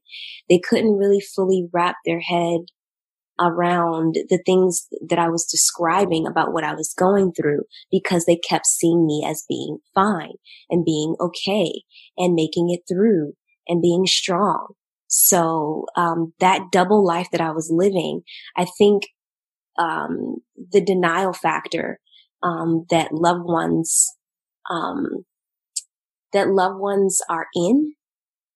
[0.49, 2.61] They couldn't really fully wrap their head
[3.39, 8.35] around the things that I was describing about what I was going through because they
[8.35, 10.33] kept seeing me as being fine
[10.69, 11.83] and being okay
[12.17, 13.33] and making it through
[13.67, 14.73] and being strong.
[15.07, 18.21] So, um, that double life that I was living,
[18.55, 19.03] I think,
[19.77, 20.37] um,
[20.71, 21.99] the denial factor,
[22.43, 24.07] um, that loved ones,
[24.69, 25.25] um,
[26.33, 27.93] that loved ones are in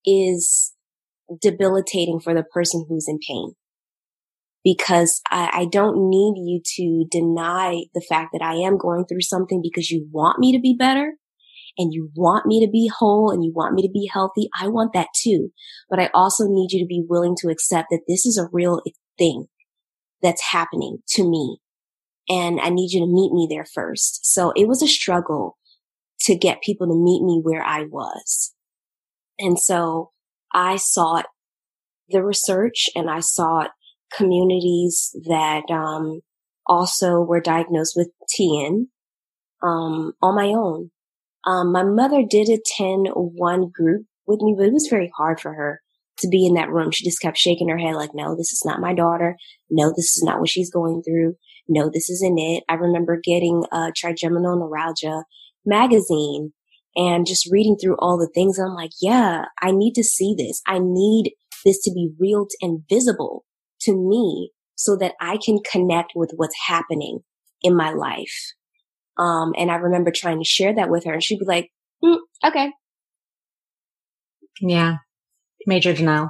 [0.06, 0.74] is
[1.42, 3.54] debilitating for the person who's in pain.
[4.64, 9.22] Because I, I don't need you to deny the fact that I am going through
[9.22, 11.14] something because you want me to be better
[11.78, 14.50] and you want me to be whole and you want me to be healthy.
[14.60, 15.50] I want that too.
[15.90, 18.82] But I also need you to be willing to accept that this is a real
[19.20, 19.46] thing
[20.22, 21.58] that's happening to me.
[22.28, 24.26] And I need you to meet me there first.
[24.26, 25.58] So it was a struggle
[26.26, 28.54] to get people to meet me where I was.
[29.40, 30.12] And so
[30.54, 31.26] I sought
[32.10, 33.72] the research and I sought
[34.16, 36.22] communities that, um,
[36.68, 38.88] also were diagnosed with TN,
[39.62, 40.92] um, on my own.
[41.46, 45.54] Um, my mother did attend one group with me, but it was very hard for
[45.54, 45.82] her
[46.20, 46.92] to be in that room.
[46.92, 49.36] She just kept shaking her head like, no, this is not my daughter.
[49.70, 51.36] No, this is not what she's going through.
[51.68, 52.64] No, this isn't it.
[52.70, 55.24] I remember getting, uh, trigeminal neuralgia
[55.66, 56.54] magazine
[56.96, 58.58] and just reading through all the things.
[58.58, 60.62] I'm like, yeah, I need to see this.
[60.68, 61.34] I need
[61.66, 63.44] this to be real and visible
[63.82, 67.20] to me so that I can connect with what's happening
[67.62, 68.54] in my life.
[69.18, 71.72] Um, and I remember trying to share that with her and she'd be like,
[72.04, 72.72] mm, okay.
[74.62, 74.98] Yeah.
[75.66, 76.30] Major denial.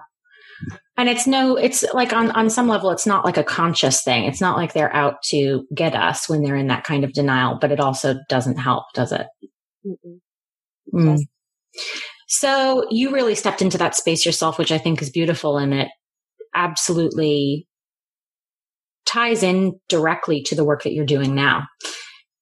[0.97, 4.23] And it's no, it's like on, on some level, it's not like a conscious thing.
[4.23, 7.57] It's not like they're out to get us when they're in that kind of denial,
[7.59, 9.27] but it also doesn't help, does it?
[10.93, 11.19] Mm.
[12.27, 15.89] So you really stepped into that space yourself, which I think is beautiful and it
[16.53, 17.67] absolutely
[19.05, 21.65] ties in directly to the work that you're doing now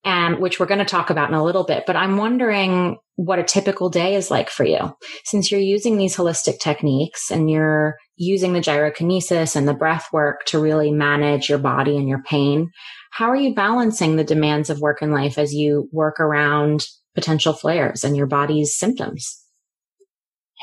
[0.05, 1.85] and which we're going to talk about in a little bit.
[1.85, 6.15] But I'm wondering what a typical day is like for you since you're using these
[6.15, 11.59] holistic techniques and you're using the gyrokinesis and the breath work to really manage your
[11.59, 12.71] body and your pain.
[13.11, 16.85] How are you balancing the demands of work and life as you work around
[17.15, 19.39] potential flares and your body's symptoms?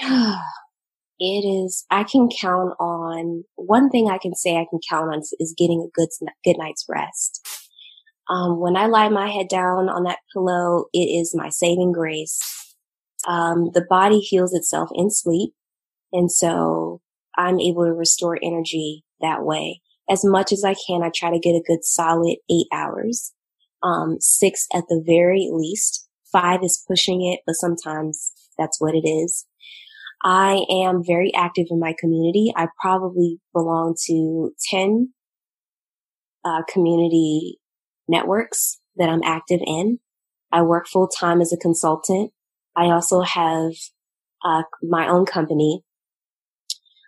[1.21, 5.21] it is, I can count on, one thing I can say I can count on
[5.21, 6.09] is, is getting a good,
[6.45, 7.47] good night's rest.
[8.31, 12.39] Um, when I lie my head down on that pillow, it is my saving grace.
[13.27, 15.53] Um, the body heals itself in sleep.
[16.13, 17.01] And so
[17.37, 19.83] I'm able to restore energy that way.
[20.09, 23.33] As much as I can, I try to get a good solid eight hours,
[23.83, 26.09] um, six at the very least.
[26.33, 29.47] Five is pushing it, but sometimes that's what it is.
[30.23, 32.53] I am very active in my community.
[32.55, 35.13] I probably belong to 10
[36.45, 37.60] uh, community
[38.11, 39.99] networks that I'm active in.
[40.53, 42.33] I work full time as a consultant.
[42.77, 43.73] I also have
[44.45, 45.83] uh, my own company,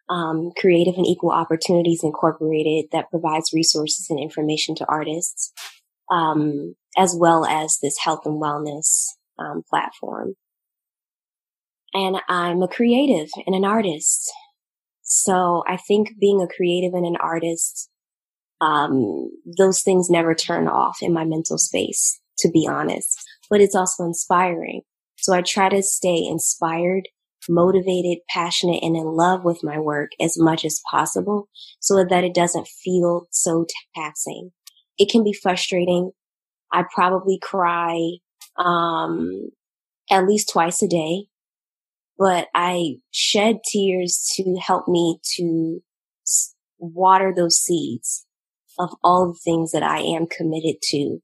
[0.09, 5.53] um, Creative and Equal Opportunities Incorporated, that provides resources and information to artists,
[6.11, 9.07] um, as well as this health and wellness
[9.39, 10.37] um, platform
[11.95, 14.33] and I'm a creative and an artist.
[15.03, 17.91] So I think being a creative and an artist,
[18.63, 23.21] um, those things never turn off in my mental space, to be honest,
[23.51, 24.83] but it's also inspiring.
[25.19, 27.09] So I try to stay inspired,
[27.49, 31.49] motivated, passionate, and in love with my work as much as possible
[31.81, 34.51] so that it doesn't feel so taxing.
[34.99, 36.13] It can be frustrating.
[36.73, 37.99] I probably cry,
[38.57, 39.51] um,
[40.11, 41.27] at least twice a day
[42.19, 45.83] but I shed tears to help me to
[46.79, 48.27] water those seeds
[48.79, 51.19] of all the things that I am committed to.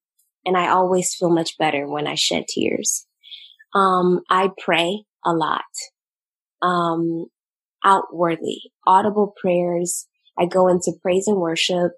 [0.45, 3.07] And I always feel much better when I shed tears.
[3.75, 5.63] Um, I pray a lot.
[6.63, 7.27] Um,
[7.85, 10.07] outwardly, audible prayers.
[10.39, 11.93] I go into praise and worship,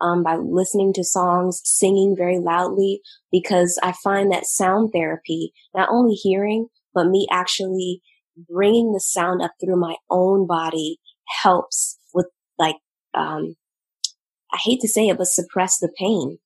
[0.00, 5.88] um, by listening to songs, singing very loudly, because I find that sound therapy, not
[5.90, 8.02] only hearing, but me actually
[8.48, 10.98] bringing the sound up through my own body
[11.42, 12.26] helps with
[12.58, 12.76] like,
[13.14, 13.54] um,
[14.54, 16.38] I hate to say it, but suppress the pain.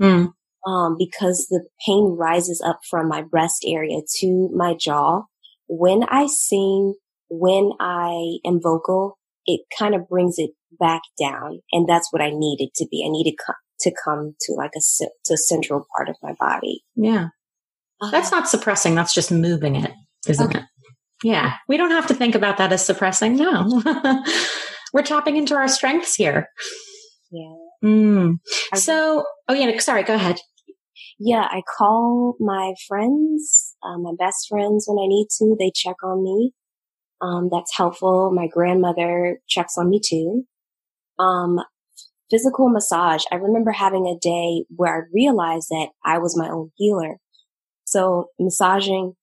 [0.00, 0.32] Mm.
[0.66, 5.22] Um, because the pain rises up from my breast area to my jaw.
[5.68, 6.94] When I sing,
[7.30, 11.60] when I am vocal, it kind of brings it back down.
[11.72, 13.04] And that's what I needed to be.
[13.06, 14.80] I needed co- to come to like a,
[15.24, 16.82] to a central part of my body.
[16.96, 17.28] Yeah.
[18.00, 18.94] Uh, that's not suppressing.
[18.94, 19.92] That's just moving it,
[20.28, 20.58] isn't okay.
[20.58, 20.64] it?
[21.22, 21.54] Yeah.
[21.68, 23.36] We don't have to think about that as suppressing.
[23.36, 23.82] No.
[24.92, 26.48] We're tapping into our strengths here.
[27.32, 27.54] Yeah.
[27.82, 28.40] Mm.
[28.74, 30.40] So, oh yeah, sorry, go ahead.
[31.18, 35.56] Yeah, I call my friends, uh, my best friends when I need to.
[35.58, 36.52] They check on me.
[37.22, 38.32] Um, that's helpful.
[38.32, 40.44] My grandmother checks on me too.
[41.18, 41.60] Um,
[42.30, 43.24] physical massage.
[43.32, 47.16] I remember having a day where I realized that I was my own healer.
[47.84, 49.14] So massaging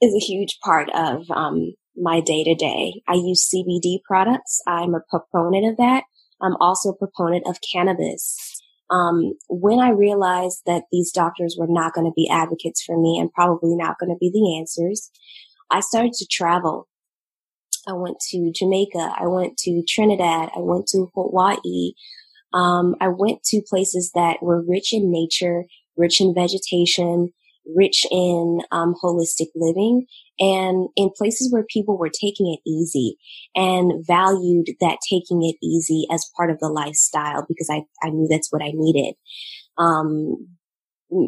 [0.00, 3.02] is a huge part of um, my day to day.
[3.08, 4.60] I use CBD products.
[4.66, 6.04] I'm a proponent of that.
[6.42, 8.36] I'm also a proponent of cannabis.
[8.90, 13.18] Um, when I realized that these doctors were not going to be advocates for me
[13.18, 15.10] and probably not going to be the answers,
[15.70, 16.88] I started to travel.
[17.86, 19.14] I went to Jamaica.
[19.18, 20.50] I went to Trinidad.
[20.54, 21.92] I went to Hawaii.
[22.52, 25.64] Um, I went to places that were rich in nature,
[25.96, 27.32] rich in vegetation,
[27.74, 30.06] rich in um, holistic living
[30.38, 33.16] and in places where people were taking it easy
[33.54, 38.26] and valued that taking it easy as part of the lifestyle because I, I knew
[38.28, 39.14] that's what I needed.
[39.78, 40.48] Um,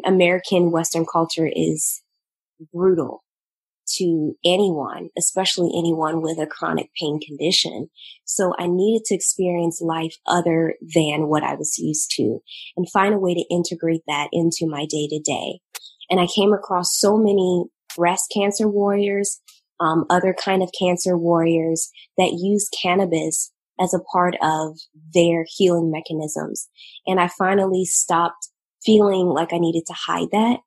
[0.05, 2.03] American Western culture is
[2.73, 3.23] brutal
[3.89, 7.89] to anyone, especially anyone with a chronic pain condition.
[8.25, 12.41] So I needed to experience life other than what I was used to
[12.77, 15.61] and find a way to integrate that into my day to day.
[16.11, 17.65] And I came across so many
[17.97, 19.41] breast cancer warriors,
[19.81, 24.79] um, other kind of cancer warriors that use cannabis as a part of
[25.15, 26.69] their healing mechanisms.
[27.07, 28.49] And I finally stopped
[28.85, 30.61] feeling like I needed to hide that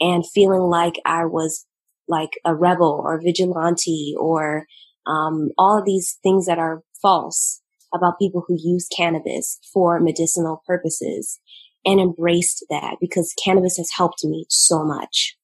[0.00, 1.66] and feeling like I was
[2.08, 4.66] like a rebel or vigilante or
[5.06, 7.60] um, all of these things that are false
[7.94, 11.40] about people who use cannabis for medicinal purposes
[11.84, 15.36] and embraced that because cannabis has helped me so much.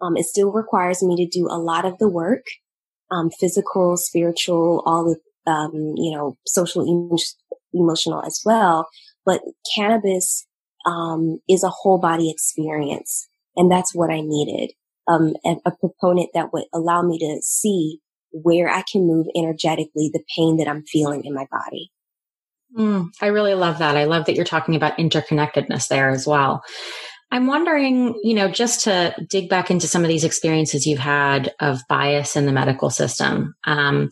[0.00, 2.44] Um, it still requires me to do a lot of the work,
[3.10, 7.16] um, physical, spiritual, all the, um, you know, social,
[7.72, 8.88] emotional as well.
[9.24, 9.40] But
[9.74, 10.46] cannabis,
[10.84, 13.28] um, is a whole body experience.
[13.56, 14.72] And that's what I needed.
[15.06, 18.00] Um, a, a proponent that would allow me to see
[18.30, 21.90] where I can move energetically the pain that I'm feeling in my body.
[22.76, 23.96] Mm, I really love that.
[23.96, 26.62] I love that you're talking about interconnectedness there as well.
[27.30, 31.52] I'm wondering, you know, just to dig back into some of these experiences you've had
[31.60, 33.54] of bias in the medical system.
[33.64, 34.10] Um,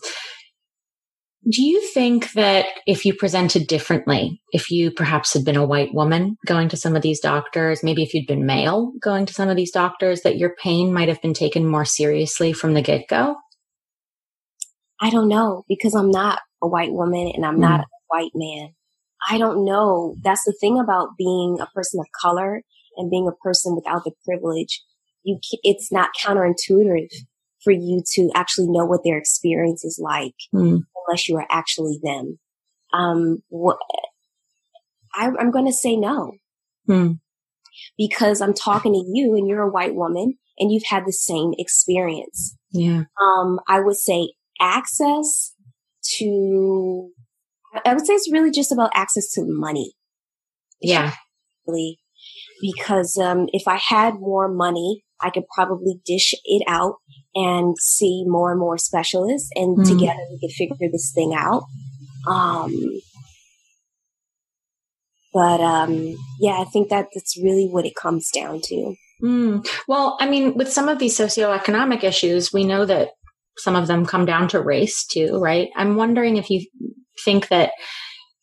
[1.50, 5.92] do you think that if you presented differently, if you perhaps had been a white
[5.92, 9.48] woman going to some of these doctors, maybe if you'd been male going to some
[9.48, 13.08] of these doctors, that your pain might have been taken more seriously from the get
[13.08, 13.36] go?
[15.00, 17.62] I don't know because I'm not a white woman and I'm mm.
[17.62, 18.74] not white man.
[19.28, 20.16] I don't know.
[20.22, 22.62] That's the thing about being a person of color
[22.96, 24.82] and being a person without the privilege.
[25.22, 27.08] You, it's not counterintuitive
[27.62, 30.80] for you to actually know what their experience is like mm.
[31.06, 32.38] unless you are actually them.
[32.92, 33.38] Um,
[35.14, 36.32] I, am going to say no
[36.88, 37.18] mm.
[37.96, 41.52] because I'm talking to you and you're a white woman and you've had the same
[41.56, 42.56] experience.
[42.72, 43.04] Yeah.
[43.20, 45.54] Um, I would say access
[46.18, 47.10] to,
[47.84, 49.94] I would say it's really just about access to money.
[50.80, 51.12] Yeah.
[51.66, 51.98] Really,
[52.60, 56.96] because, um, if I had more money, I could probably dish it out
[57.34, 59.84] and see more and more specialists and mm.
[59.86, 61.62] together we could figure this thing out.
[62.26, 62.74] Um,
[65.32, 68.94] but um, yeah, I think that that's really what it comes down to.
[69.22, 69.66] Mm.
[69.86, 73.10] Well, I mean, with some of these socioeconomic issues, we know that
[73.58, 75.68] some of them come down to race too, right?
[75.76, 76.66] I'm wondering if you
[77.24, 77.72] think that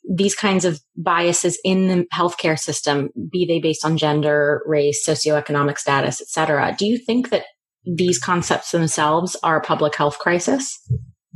[0.09, 5.77] these kinds of biases in the healthcare system, be they based on gender, race, socioeconomic
[5.77, 7.45] status, etc., do you think that
[7.85, 10.79] these concepts themselves are a public health crisis?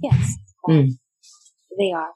[0.01, 0.33] Yes,
[0.67, 0.89] mm.
[1.77, 2.09] they are.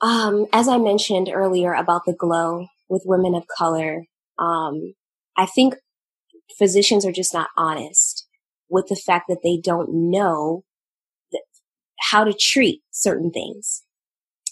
[0.00, 4.04] Um, as I mentioned earlier about the glow with women of color,
[4.38, 4.94] um,
[5.36, 5.76] I think
[6.58, 8.13] physicians are just not honest
[8.68, 10.64] with the fact that they don't know
[12.10, 13.82] how to treat certain things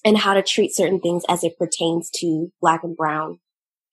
[0.05, 3.39] and how to treat certain things as it pertains to black and brown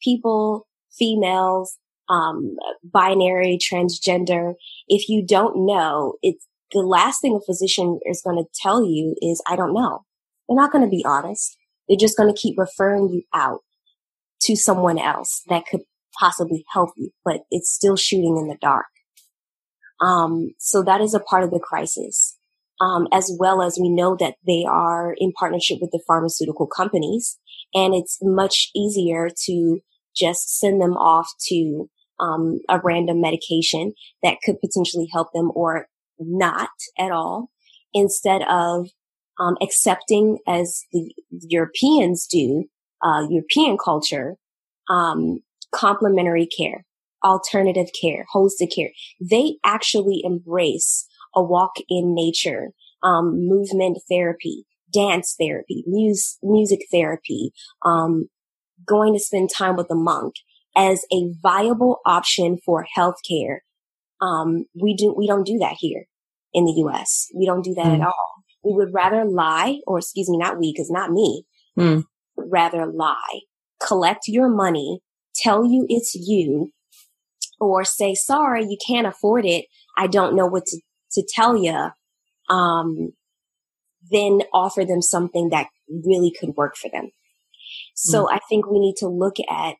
[0.01, 0.65] people,
[0.97, 1.77] females,
[2.09, 4.53] um, binary, transgender.
[4.87, 9.15] If you don't know, it's the last thing a physician is going to tell you
[9.21, 10.05] is, I don't know.
[10.47, 11.57] They're not going to be honest.
[11.87, 13.61] They're just going to keep referring you out
[14.43, 15.81] to someone else that could
[16.19, 18.85] possibly help you, but it's still shooting in the dark.
[20.01, 22.37] Um, so that is a part of the crisis
[22.81, 27.37] um, as well as we know that they are in partnership with the pharmaceutical companies.
[27.73, 29.79] And it's much easier to
[30.15, 31.89] just send them off to
[32.19, 33.93] um, a random medication
[34.23, 35.87] that could potentially help them or
[36.19, 37.49] not at all
[37.93, 38.87] instead of
[39.39, 42.65] um, accepting as the Europeans do,
[43.01, 44.35] uh, European culture,
[44.89, 45.39] um,
[45.73, 46.85] complementary care,
[47.23, 48.89] alternative care, holistic care.
[49.19, 52.71] They actually embrace a walk in nature,
[53.03, 57.51] um, movement therapy, dance therapy, mus- music therapy,
[57.85, 58.27] um,
[58.85, 60.35] going to spend time with a monk
[60.75, 63.59] as a viable option for healthcare.
[64.21, 66.05] Um, we do, we don't do that here
[66.53, 67.27] in the U.S.
[67.35, 67.95] We don't do that mm.
[67.95, 68.33] at all.
[68.63, 71.45] We would rather lie, or excuse me, not we, because not me,
[71.77, 72.03] mm.
[72.37, 73.41] rather lie,
[73.85, 74.99] collect your money,
[75.35, 76.71] tell you it's you,
[77.59, 79.65] or say, sorry, you can't afford it.
[79.97, 80.79] I don't know what to
[81.13, 81.89] to tell you,
[82.49, 83.13] um,
[84.11, 87.09] then offer them something that really could work for them.
[87.95, 88.27] So mm.
[88.31, 89.75] I think we need to look at,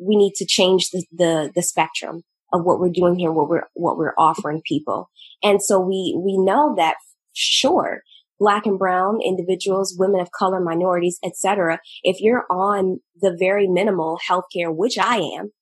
[0.00, 3.64] we need to change the, the, the spectrum of what we're doing here, what we're,
[3.74, 5.10] what we're offering people.
[5.42, 6.96] And so we, we know that
[7.32, 8.02] sure,
[8.38, 11.80] black and brown individuals, women of color, minorities, etc.
[12.02, 15.52] If you're on the very minimal healthcare, which I am,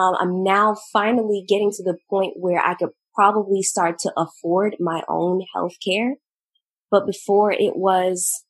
[0.00, 4.76] um, I'm now finally getting to the point where I could probably start to afford
[4.80, 6.14] my own health care.
[6.90, 8.44] But before it was,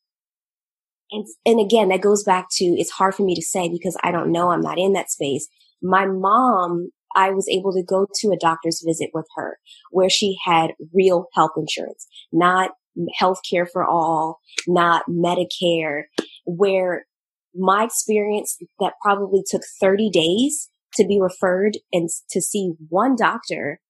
[1.10, 4.12] and, and again, that goes back to, it's hard for me to say because I
[4.12, 4.50] don't know.
[4.50, 5.48] I'm not in that space.
[5.82, 9.58] My mom, I was able to go to a doctor's visit with her
[9.90, 12.70] where she had real health insurance, not
[13.16, 14.38] health care for all,
[14.68, 16.04] not Medicare,
[16.44, 17.06] where
[17.54, 23.80] my experience that probably took 30 days to be referred and to see one doctor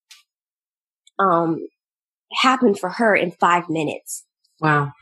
[1.19, 1.67] um,
[2.33, 4.25] happened for her in five minutes.
[4.61, 4.93] Wow.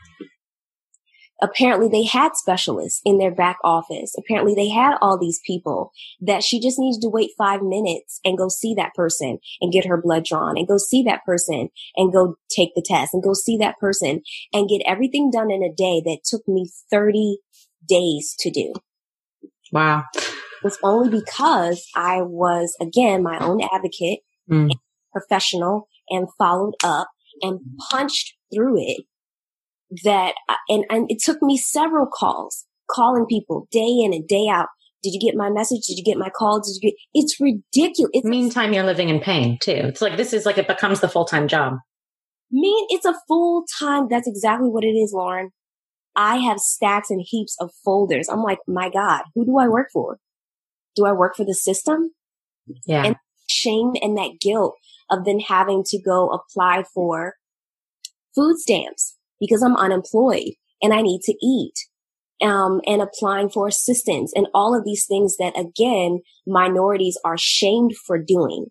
[1.41, 4.13] Apparently they had specialists in their back office.
[4.17, 8.37] Apparently they had all these people that she just needs to wait five minutes and
[8.37, 12.11] go see that person and get her blood drawn and go see that person and
[12.11, 14.21] go take the test and go see that person
[14.51, 17.37] and get everything done in a day that took me 30
[17.87, 18.73] days to do.
[19.71, 20.03] Wow.
[20.63, 24.71] Was only because I was again my own advocate, mm.
[25.11, 27.09] professional, and followed up
[27.41, 29.05] and punched through it
[30.03, 30.33] that,
[30.67, 34.67] and, and it took me several calls, calling people day in and day out,
[35.03, 35.85] Did you get my message?
[35.87, 36.59] Did you get my call?
[36.59, 38.11] Did you get, it's ridiculous.
[38.13, 39.71] It's Meantime, you're living in pain too.
[39.71, 41.73] It's like, this is like, it becomes the full-time job.
[42.51, 44.07] mean, it's a full time.
[44.09, 45.51] That's exactly what it is, Lauren.
[46.15, 48.27] I have stacks and heaps of folders.
[48.29, 50.17] I'm like, my God, who do I work for?
[50.95, 52.11] Do I work for the system?
[52.85, 53.03] Yeah.
[53.05, 53.15] And
[53.47, 54.75] shame and that guilt
[55.09, 57.33] of then having to go apply for
[58.35, 61.73] food stamps because I'm unemployed and I need to eat.
[62.41, 67.97] Um, and applying for assistance and all of these things that again, minorities are shamed
[68.07, 68.67] for doing.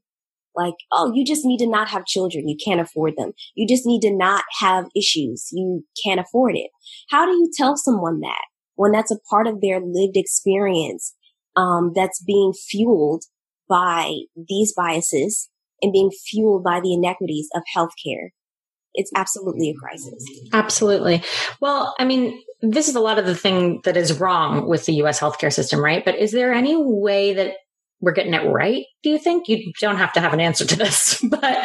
[0.56, 2.48] Like, oh, you just need to not have children.
[2.48, 3.32] You can't afford them.
[3.54, 5.48] You just need to not have issues.
[5.52, 6.70] You can't afford it.
[7.10, 8.42] How do you tell someone that
[8.74, 11.14] when that's a part of their lived experience?
[11.58, 13.24] Um, that's being fueled
[13.68, 14.12] by
[14.48, 15.50] these biases
[15.82, 18.28] and being fueled by the inequities of healthcare.
[18.94, 20.24] It's absolutely a crisis.
[20.52, 21.22] Absolutely.
[21.60, 24.94] Well, I mean, this is a lot of the thing that is wrong with the
[24.94, 26.04] US healthcare system, right?
[26.04, 27.54] But is there any way that
[28.00, 28.84] we're getting it right?
[29.02, 31.24] Do you think you don't have to have an answer to this?
[31.30, 31.58] but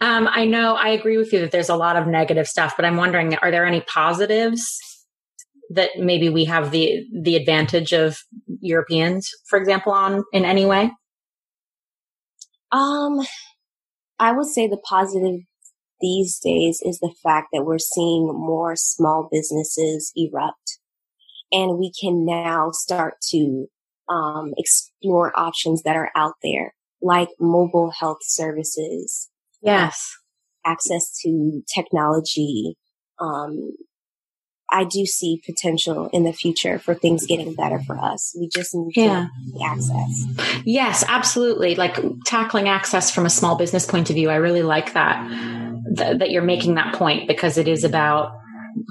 [0.00, 2.84] um, I know I agree with you that there's a lot of negative stuff, but
[2.84, 4.78] I'm wondering, are there any positives
[5.70, 8.18] that maybe we have the the advantage of
[8.60, 10.90] Europeans, for example, on in any way?
[12.72, 13.20] Um,
[14.18, 15.40] I would say the positive
[16.00, 20.78] these days is the fact that we're seeing more small businesses erupt
[21.52, 23.66] and we can now start to
[24.08, 29.28] um, explore options that are out there like mobile health services.
[29.62, 30.10] Yes.
[30.64, 32.76] Access to technology.
[33.18, 33.72] Um,
[34.72, 38.34] I do see potential in the future for things getting better for us.
[38.38, 39.26] We just need yeah.
[39.64, 40.62] access.
[40.64, 41.74] Yes, absolutely.
[41.74, 44.30] Like tackling access from a small business point of view.
[44.30, 45.28] I really like that,
[45.96, 48.32] th- that you're making that point because it is about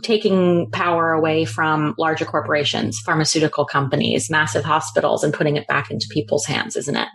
[0.04, 6.08] taking power away from larger corporations, pharmaceutical companies, massive hospitals, and putting it back into
[6.12, 7.08] people's hands, isn't it?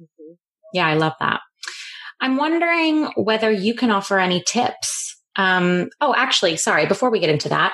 [0.00, 0.34] Mm-hmm.
[0.72, 1.40] Yeah, I love that.
[2.20, 5.05] I'm wondering whether you can offer any tips
[5.36, 7.72] um, oh, actually, sorry, before we get into that,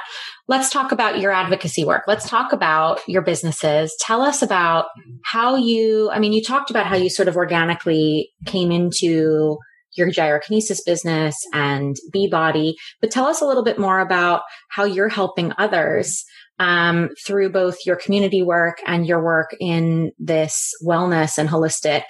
[0.49, 2.05] let's talk about your advocacy work.
[2.07, 3.95] Let's talk about your businesses.
[4.01, 4.87] Tell us about
[5.25, 9.59] how you, I mean, you talked about how you sort of organically came into
[9.95, 14.85] your gyrokinesis business and B Beebodi, but tell us a little bit more about how
[14.85, 16.25] you're helping others
[16.59, 22.05] um, through both your community work and your work in this wellness and holistic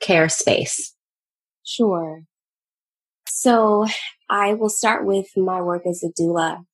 [0.00, 0.94] care space.
[1.64, 2.22] Sure.
[3.30, 3.86] So
[4.30, 6.64] I will start with my work as a doula.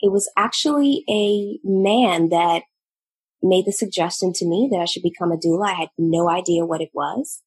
[0.00, 2.62] It was actually a man that
[3.42, 5.68] made the suggestion to me that I should become a doula.
[5.68, 7.42] I had no idea what it was.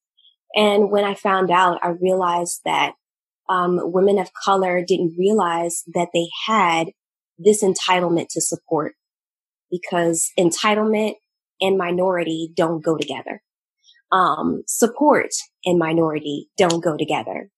[0.54, 2.94] And when I found out, I realized that
[3.48, 6.88] um, women of color didn't realize that they had
[7.38, 8.94] this entitlement to support
[9.70, 11.14] because entitlement
[11.60, 13.42] and minority don't go together.
[14.12, 15.30] Um, support
[15.64, 17.50] and minority don't go together.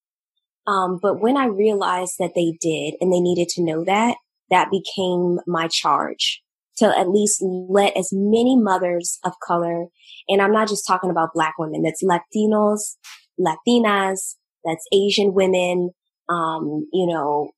[0.66, 4.16] Um, but when I realized that they did and they needed to know that,
[4.50, 6.42] that became my charge
[6.76, 9.86] to at least let as many mothers of color,
[10.28, 12.96] and I'm not just talking about black women, that's Latinos,
[13.38, 15.90] Latinas, that's Asian women,
[16.28, 17.50] um, you know,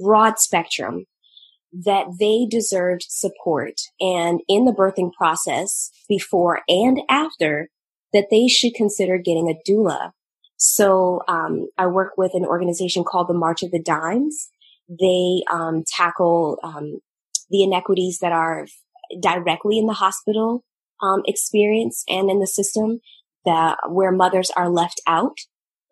[0.00, 1.06] broad spectrum,
[1.72, 3.74] that they deserved support.
[4.00, 7.68] And in the birthing process, before and after,
[8.12, 10.10] that they should consider getting a doula
[10.64, 14.48] so um, I work with an organization called the March of the Dimes.
[14.88, 17.00] They um, tackle um,
[17.50, 18.68] the inequities that are
[19.20, 20.62] directly in the hospital
[21.02, 23.00] um, experience and in the system
[23.44, 25.36] that where mothers are left out.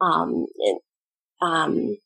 [0.01, 0.47] Um,
[1.43, 1.97] um,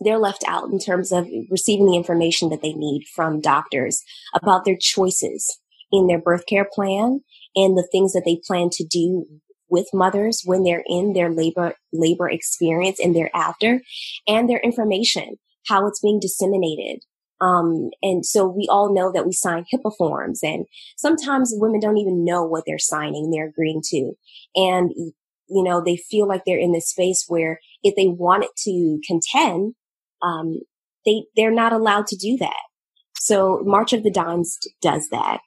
[0.00, 4.02] they're left out in terms of receiving the information that they need from doctors
[4.34, 5.58] about their choices
[5.90, 7.20] in their birth care plan
[7.54, 9.24] and the things that they plan to do
[9.68, 13.80] with mothers when they're in their labor, labor experience and thereafter
[14.26, 15.36] and their information,
[15.66, 17.02] how it's being disseminated.
[17.40, 20.64] Um, and so we all know that we sign HIPAA forms and
[20.96, 24.12] sometimes women don't even know what they're signing, they're agreeing to.
[24.54, 29.00] And, you know, they feel like they're in this space where if they wanted to
[29.06, 29.74] contend,
[30.22, 30.60] um,
[31.04, 32.56] they, they're not allowed to do that.
[33.18, 35.40] So March of the Dimes does that.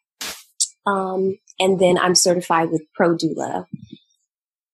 [0.86, 3.66] Um, and then I'm certified with ProDoula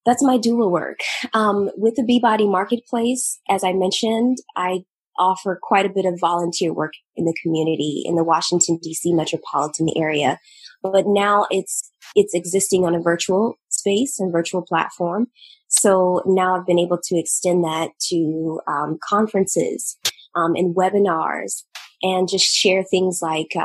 [0.06, 1.00] that's my doula work.
[1.34, 4.86] Um, with the Beebodi Marketplace, as I mentioned, I
[5.18, 9.90] offer quite a bit of volunteer work in the community in the Washington DC metropolitan
[9.96, 10.40] area.
[10.84, 15.28] But now it's it's existing on a virtual space and virtual platform.
[15.68, 19.98] So now I've been able to extend that to um, conferences
[20.36, 21.64] um, and webinars
[22.02, 23.56] and just share things like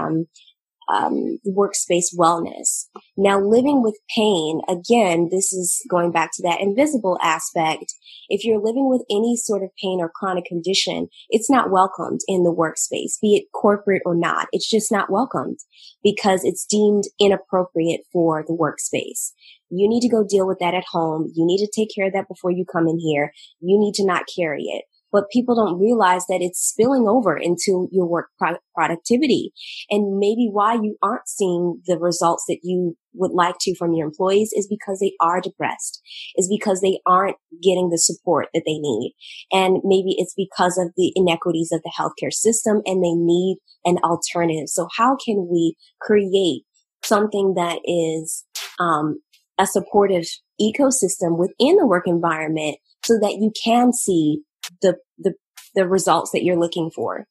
[0.93, 2.87] um, workspace wellness.
[3.17, 7.95] Now, living with pain, again, this is going back to that invisible aspect.
[8.29, 12.43] If you're living with any sort of pain or chronic condition, it's not welcomed in
[12.43, 14.49] the workspace, be it corporate or not.
[14.53, 15.59] It's just not welcomed
[16.03, 19.33] because it's deemed inappropriate for the workspace.
[19.71, 21.31] You need to go deal with that at home.
[21.35, 23.33] You need to take care of that before you come in here.
[23.61, 27.89] You need to not carry it but people don't realize that it's spilling over into
[27.91, 29.53] your work pro- productivity.
[29.91, 34.07] And maybe why you aren't seeing the results that you would like to from your
[34.07, 36.01] employees is because they are depressed,
[36.37, 39.15] is because they aren't getting the support that they need.
[39.51, 43.99] And maybe it's because of the inequities of the healthcare system and they need an
[44.05, 44.69] alternative.
[44.69, 46.63] So how can we create
[47.03, 48.45] something that is,
[48.79, 49.21] um,
[49.59, 50.25] a supportive
[50.61, 54.41] ecosystem within the work environment so that you can see
[54.83, 55.35] the, the,
[55.75, 57.27] the results that you're looking for.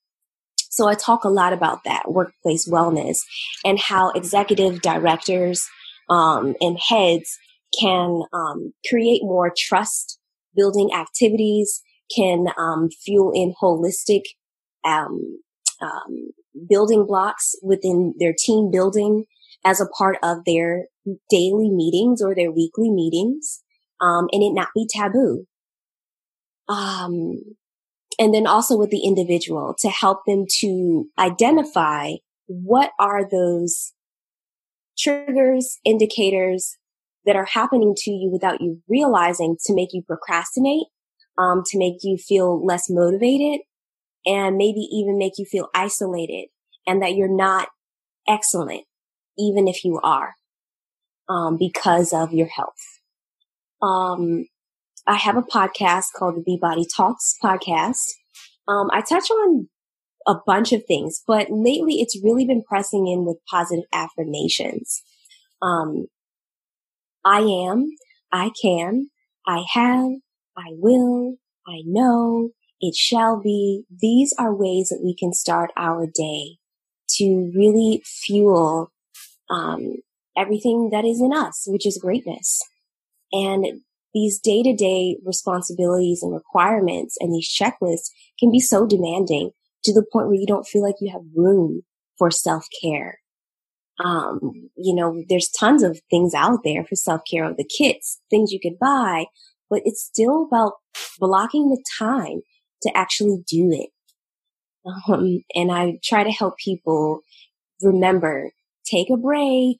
[0.69, 3.17] So I talk a lot about that workplace wellness
[3.65, 5.67] and how executive directors
[6.09, 7.37] um, and heads
[7.79, 10.19] can um, create more trust
[10.55, 11.81] building activities,
[12.15, 14.23] can um, fuel in holistic
[14.85, 15.39] um,
[15.81, 16.31] um,
[16.67, 19.25] building blocks within their team building
[19.65, 20.85] as a part of their
[21.29, 23.61] daily meetings or their weekly meetings,
[24.01, 25.45] um, and it not be taboo.
[26.69, 27.41] Um,
[28.19, 32.13] and then also with the individual to help them to identify
[32.47, 33.93] what are those
[34.97, 36.77] triggers, indicators
[37.25, 40.87] that are happening to you without you realizing to make you procrastinate,
[41.37, 43.61] um, to make you feel less motivated
[44.25, 46.47] and maybe even make you feel isolated
[46.85, 47.69] and that you're not
[48.27, 48.83] excellent,
[49.37, 50.35] even if you are,
[51.29, 52.99] um, because of your health.
[53.81, 54.45] Um,
[55.09, 58.11] I have a podcast called the Beebodi Talks podcast.
[58.67, 59.67] Um, I touch on
[60.27, 65.01] a bunch of things, but lately it's really been pressing in with positive affirmations.
[65.63, 66.05] Um,
[67.25, 67.89] I am,
[68.31, 69.09] I can,
[69.47, 70.11] I have,
[70.55, 71.37] I will,
[71.67, 73.85] I know, it shall be.
[73.89, 76.57] These are ways that we can start our day
[77.15, 78.91] to really fuel
[79.49, 79.95] um,
[80.37, 82.61] everything that is in us, which is greatness.
[83.31, 83.81] And
[84.13, 89.51] these day to day responsibilities and requirements and these checklists can be so demanding
[89.83, 91.83] to the point where you don't feel like you have room
[92.17, 93.19] for self care.
[94.03, 98.19] Um, you know, there's tons of things out there for self care of the kits,
[98.29, 99.25] things you could buy,
[99.69, 100.73] but it's still about
[101.19, 102.41] blocking the time
[102.83, 103.89] to actually do it.
[104.85, 107.21] Um, and I try to help people
[107.81, 108.51] remember,
[108.85, 109.79] take a break,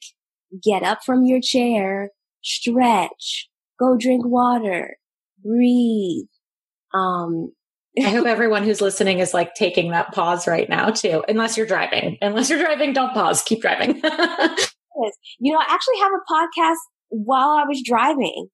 [0.62, 2.10] get up from your chair,
[2.44, 3.50] stretch,
[3.80, 4.98] go drink water,
[5.44, 6.28] breathe.
[6.94, 7.52] Um,
[7.98, 11.24] I hope everyone who's listening is like taking that pause right now too.
[11.28, 12.18] Unless you're driving.
[12.22, 13.42] Unless you're driving, don't pause.
[13.42, 13.96] Keep driving.
[15.40, 16.78] you know, I actually have a podcast
[17.10, 18.48] while I was driving.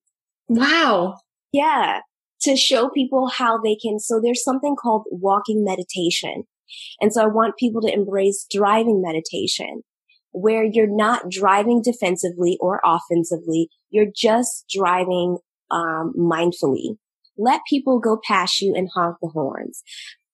[0.48, 1.18] Wow.
[1.52, 2.00] Yeah.
[2.44, 4.00] To show people how they can.
[4.00, 6.44] So there's something called walking meditation.
[7.02, 9.82] And so I want people to embrace driving meditation
[10.32, 13.70] where you're not driving defensively or offensively.
[13.96, 15.38] You're just driving
[15.72, 16.98] um, mindfully.
[17.38, 19.84] Let people go past you and honk the horns.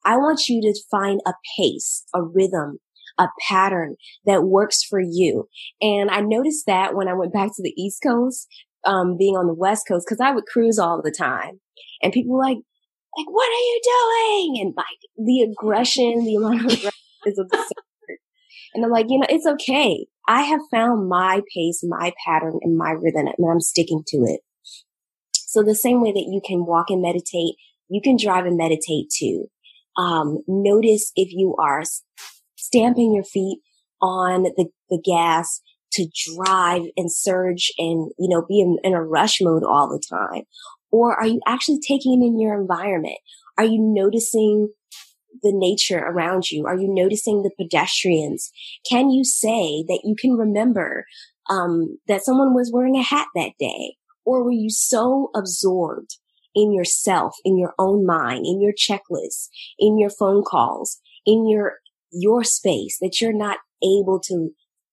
[0.04, 2.80] I want you to find a pace, a rhythm,
[3.20, 5.48] a pattern that works for you.
[5.80, 8.48] And I noticed that when I went back to the East Coast,
[8.84, 11.60] um, being on the West Coast, because I would cruise all the time.
[12.02, 12.58] And people were like,
[13.16, 14.66] like, what are you doing?
[14.66, 14.88] And like
[15.18, 16.92] the aggression, the amount of aggression
[17.28, 17.68] is absurd.
[18.74, 20.08] And I'm like, you know, it's okay.
[20.28, 24.42] I have found my pace, my pattern and my rhythm and I'm sticking to it.
[25.34, 27.56] So the same way that you can walk and meditate,
[27.90, 29.48] you can drive and meditate too.
[29.98, 31.84] Um, notice if you are
[32.56, 33.60] stamping your feet
[34.02, 35.62] on the, the gas
[35.94, 40.02] to drive and surge and, you know, be in, in a rush mode all the
[40.10, 40.44] time.
[40.92, 43.18] Or are you actually taking in your environment?
[43.58, 44.70] Are you noticing
[45.44, 46.66] the nature around you?
[46.66, 48.52] Are you noticing the pedestrians?
[48.90, 51.06] Can you say that you can remember
[51.50, 53.96] um, that someone was wearing a hat that day?
[54.26, 56.18] Or were you so absorbed
[56.54, 61.74] in yourself, in your own mind, in your checklist, in your phone calls, in your
[62.12, 64.50] your space that you're not able to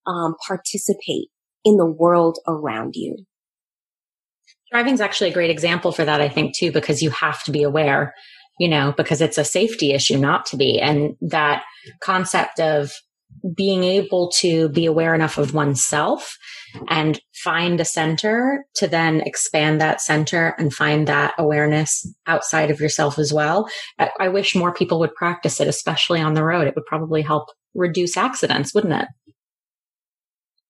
[0.06, 1.28] um, participate
[1.64, 3.16] in the world around you?
[4.70, 7.50] Driving is actually a great example for that, I think, too, because you have to
[7.50, 8.14] be aware
[8.58, 10.80] you know, because it's a safety issue not to be.
[10.80, 11.64] And that
[12.00, 12.92] concept of
[13.56, 16.36] being able to be aware enough of oneself
[16.88, 22.80] and find a center to then expand that center and find that awareness outside of
[22.80, 23.68] yourself as well.
[23.98, 26.66] I, I wish more people would practice it, especially on the road.
[26.66, 29.08] It would probably help reduce accidents, wouldn't it?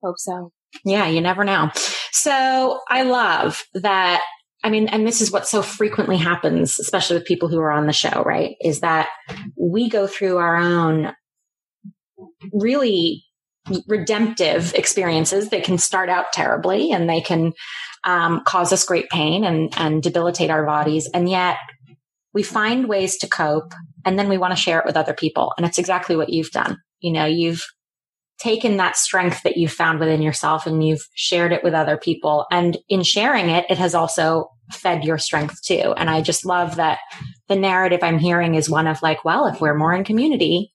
[0.03, 0.53] Hope so.
[0.85, 1.71] Yeah, you never know.
[2.13, 4.23] So I love that.
[4.69, 7.87] I mean, and this is what so frequently happens, especially with people who are on
[7.87, 8.55] the show, right?
[8.61, 9.09] Is that
[9.57, 11.15] we go through our own
[12.53, 13.25] really
[13.87, 15.49] redemptive experiences.
[15.49, 17.55] They can start out terribly and they can
[18.05, 21.09] um, cause us great pain and, and debilitate our bodies.
[21.15, 21.57] And yet
[22.35, 23.73] we find ways to cope
[24.05, 25.55] and then we want to share it with other people.
[25.57, 26.77] And it's exactly what you've done.
[27.01, 27.65] You know, you've
[28.39, 32.45] taken that strength that you found within yourself and you've shared it with other people.
[32.51, 35.95] And in sharing it, it has also fed your strength too.
[35.97, 36.99] And I just love that
[37.49, 40.73] the narrative I'm hearing is one of like, well, if we're more in community,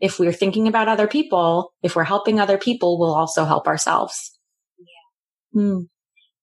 [0.00, 4.38] if we're thinking about other people, if we're helping other people, we'll also help ourselves.
[4.78, 5.60] Yeah.
[5.60, 5.78] Hmm.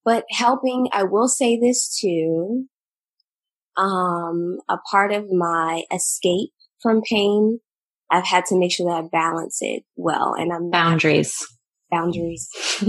[0.05, 2.65] But helping, I will say this too.
[3.77, 7.59] Um, a part of my escape from pain,
[8.09, 11.35] I've had to make sure that I balance it well and I'm boundaries,
[11.91, 12.49] boundaries,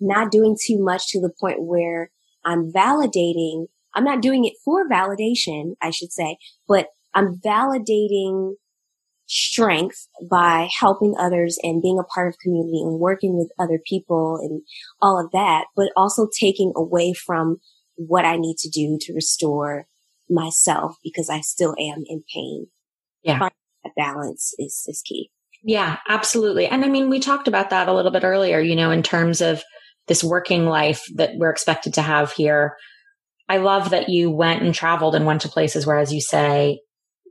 [0.00, 2.10] not doing too much to the point where
[2.44, 3.66] I'm validating.
[3.94, 8.54] I'm not doing it for validation, I should say, but I'm validating
[9.26, 14.38] strength by helping others and being a part of community and working with other people
[14.42, 14.62] and
[15.00, 17.58] all of that, but also taking away from
[17.96, 19.86] what I need to do to restore
[20.28, 22.66] myself because I still am in pain.
[23.22, 23.38] Yeah.
[23.38, 25.30] Finding that balance is, is key.
[25.62, 26.66] Yeah, absolutely.
[26.66, 29.40] And I mean, we talked about that a little bit earlier, you know, in terms
[29.40, 29.62] of
[30.08, 32.76] this working life that we're expected to have here.
[33.48, 36.80] I love that you went and traveled and went to places where, as you say,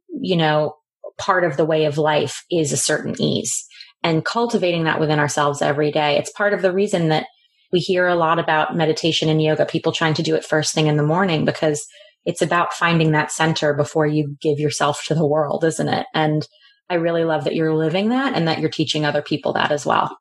[0.09, 0.75] you know,
[1.17, 3.65] part of the way of life is a certain ease
[4.03, 6.17] and cultivating that within ourselves every day.
[6.17, 7.27] It's part of the reason that
[7.71, 10.87] we hear a lot about meditation and yoga, people trying to do it first thing
[10.87, 11.85] in the morning because
[12.25, 16.05] it's about finding that center before you give yourself to the world, isn't it?
[16.13, 16.47] And
[16.89, 19.85] I really love that you're living that and that you're teaching other people that as
[19.85, 20.17] well.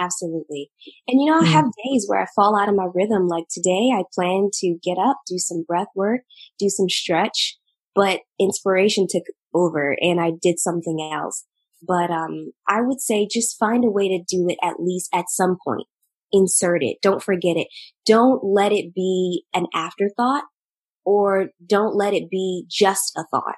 [0.00, 0.70] Absolutely.
[1.08, 1.52] And you know, I mm.
[1.52, 3.28] have days where I fall out of my rhythm.
[3.28, 6.22] Like today, I plan to get up, do some breath work,
[6.58, 7.56] do some stretch,
[7.94, 9.24] but inspiration took
[9.54, 11.44] over and I did something else.
[11.86, 15.26] But, um, I would say just find a way to do it at least at
[15.28, 15.86] some point.
[16.32, 16.98] Insert it.
[17.02, 17.68] Don't forget it.
[18.04, 20.44] Don't let it be an afterthought
[21.04, 23.54] or don't let it be just a thought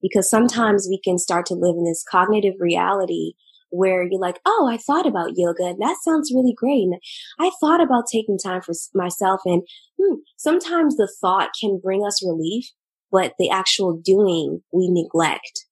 [0.00, 3.32] because sometimes we can start to live in this cognitive reality
[3.72, 6.82] where you're like, Oh, I thought about yoga and that sounds really great.
[6.82, 7.00] And
[7.40, 9.40] I thought about taking time for myself.
[9.44, 9.62] And
[10.00, 12.66] hmm, sometimes the thought can bring us relief,
[13.10, 15.66] but the actual doing we neglect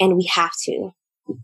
[0.00, 0.90] and we have to.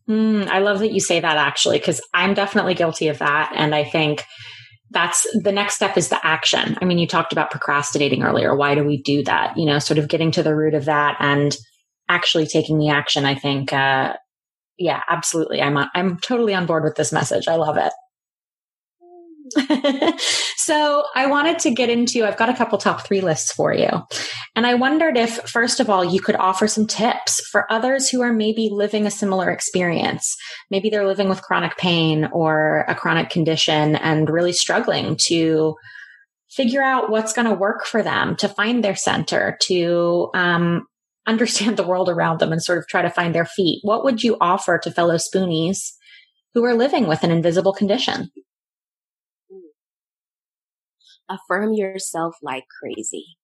[0.08, 3.52] Mm, I love that you say that actually, because I'm definitely guilty of that.
[3.54, 4.24] And I think
[4.90, 6.76] that's the next step is the action.
[6.80, 8.56] I mean, you talked about procrastinating earlier.
[8.56, 9.56] Why do we do that?
[9.56, 11.56] You know, sort of getting to the root of that and
[12.08, 13.24] actually taking the action.
[13.24, 14.14] I think, uh,
[14.78, 15.60] yeah, absolutely.
[15.60, 17.48] I'm, on, I'm totally on board with this message.
[17.48, 17.92] I love it.
[20.56, 23.88] so I wanted to get into, I've got a couple top three lists for you.
[24.54, 28.20] And I wondered if, first of all, you could offer some tips for others who
[28.22, 30.36] are maybe living a similar experience.
[30.70, 35.76] Maybe they're living with chronic pain or a chronic condition and really struggling to
[36.50, 40.87] figure out what's going to work for them, to find their center, to um,
[41.28, 43.80] understand the world around them and sort of try to find their feet.
[43.82, 45.92] What would you offer to fellow spoonies
[46.54, 48.30] who are living with an invisible condition?
[51.28, 53.36] affirm yourself like crazy.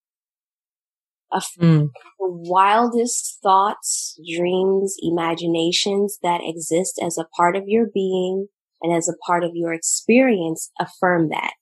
[1.61, 1.89] mm.
[2.19, 8.49] The wildest thoughts, dreams, imaginations that exist as a part of your being
[8.83, 11.55] and as a part of your experience, affirm that.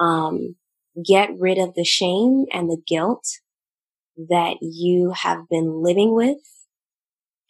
[0.00, 0.56] Um,
[1.04, 3.24] get rid of the shame and the guilt
[4.16, 6.38] that you have been living with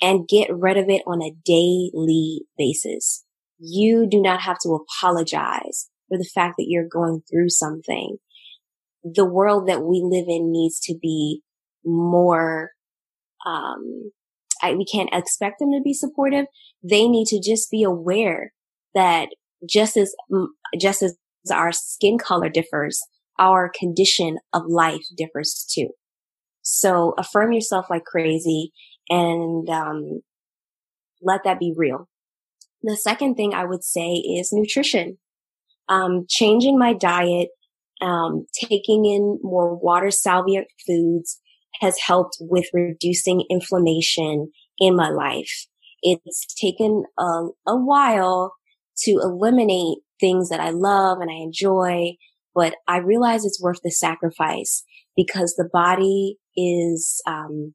[0.01, 3.25] and get rid of it on a daily basis.
[3.59, 8.17] You do not have to apologize for the fact that you're going through something.
[9.03, 11.43] The world that we live in needs to be
[11.85, 12.71] more,
[13.47, 14.11] um,
[14.63, 16.47] I, we can't expect them to be supportive.
[16.83, 18.53] They need to just be aware
[18.95, 19.29] that
[19.69, 20.15] just as,
[20.79, 21.17] just as
[21.53, 23.01] our skin color differs,
[23.39, 25.89] our condition of life differs too.
[26.65, 28.73] So affirm yourself like crazy
[29.09, 30.23] and, um,
[31.23, 32.09] let that be real.
[32.83, 35.19] The second thing I would say is nutrition
[35.89, 37.49] um, changing my diet,
[38.01, 41.41] um, taking in more water salient foods
[41.81, 45.67] has helped with reducing inflammation in my life.
[46.03, 48.55] It's taken a, a while
[48.99, 52.13] to eliminate things that I love and I enjoy,
[52.55, 54.85] but I realize it's worth the sacrifice
[55.17, 57.75] because the body is, um,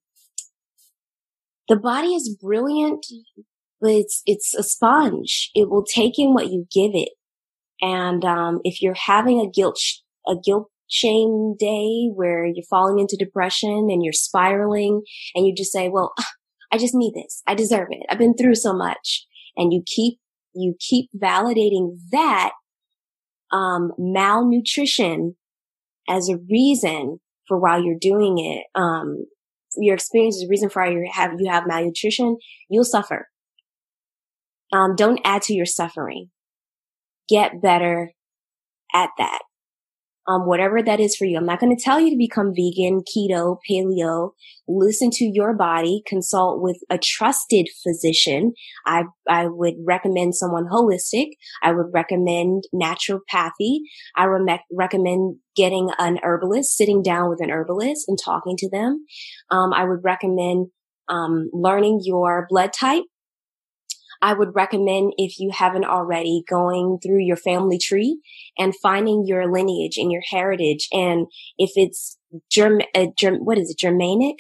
[1.67, 3.05] the body is brilliant,
[3.79, 5.51] but it's, it's a sponge.
[5.53, 7.09] It will take in what you give it.
[7.81, 12.99] And, um, if you're having a guilt, sh- a guilt shame day where you're falling
[12.99, 15.03] into depression and you're spiraling
[15.35, 16.13] and you just say, well,
[16.71, 17.41] I just need this.
[17.47, 18.05] I deserve it.
[18.09, 19.25] I've been through so much.
[19.55, 20.19] And you keep,
[20.53, 22.51] you keep validating that,
[23.51, 25.35] um, malnutrition
[26.07, 27.19] as a reason
[27.49, 28.79] for why you're doing it.
[28.79, 29.25] Um,
[29.75, 32.37] your experience is a reason for you have, you have malnutrition.
[32.69, 33.27] You'll suffer.
[34.71, 36.29] Um, don't add to your suffering.
[37.27, 38.13] Get better
[38.93, 39.39] at that
[40.29, 41.37] um, whatever that is for you.
[41.37, 44.31] I'm not going to tell you to become vegan, keto, paleo.
[44.67, 48.53] Listen to your body, consult with a trusted physician.
[48.85, 51.29] I, I would recommend someone holistic.
[51.63, 53.79] I would recommend naturopathy.
[54.15, 59.05] I re- recommend getting an herbalist, sitting down with an herbalist and talking to them.
[59.49, 60.67] Um, I would recommend
[61.07, 63.03] um, learning your blood type
[64.21, 68.19] I would recommend if you haven't already going through your family tree
[68.57, 70.87] and finding your lineage and your heritage.
[70.91, 72.17] And if it's
[72.51, 74.35] Germ, uh, Germ what is it, Germanic?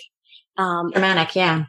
[0.57, 1.65] Um, Germanic, yeah.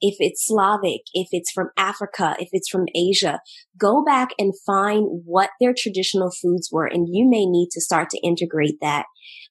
[0.00, 3.40] If it's Slavic, if it's from Africa, if it's from Asia,
[3.76, 6.86] go back and find what their traditional foods were.
[6.86, 9.06] And you may need to start to integrate that.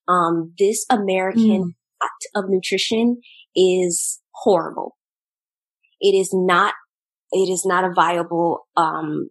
[0.07, 2.31] Um, this American mm.
[2.33, 3.17] of nutrition
[3.55, 4.95] is horrible.
[5.99, 6.75] It is not
[7.31, 9.29] it is not a viable, um,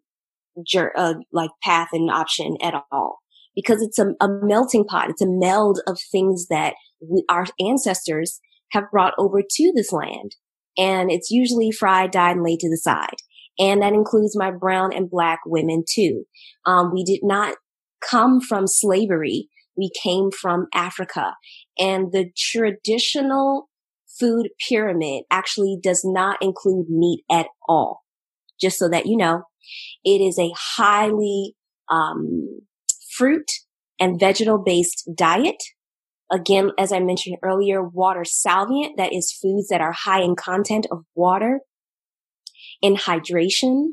[0.67, 3.19] jur- uh, like path and option at all
[3.55, 5.11] because it's a, a, melting pot.
[5.11, 8.41] It's a meld of things that we, our ancestors
[8.73, 10.37] have brought over to this land.
[10.79, 13.17] And it's usually fried, dyed, and laid to the side.
[13.59, 16.25] And that includes my brown and black women too.
[16.67, 17.57] Um, we did not
[18.07, 19.49] come from slavery.
[19.77, 21.35] We came from Africa
[21.79, 23.69] and the traditional
[24.19, 28.03] food pyramid actually does not include meat at all.
[28.61, 29.43] Just so that you know,
[30.05, 31.55] it is a highly
[31.91, 32.61] um,
[33.17, 33.51] fruit
[34.01, 35.63] and vegetable based diet.
[36.31, 40.87] Again, as I mentioned earlier, water salvient, that is foods that are high in content
[40.91, 41.61] of water
[42.83, 43.91] and hydration.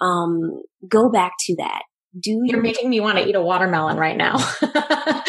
[0.00, 1.82] Um, go back to that.
[2.18, 4.36] Do You're making me want to eat a watermelon right now.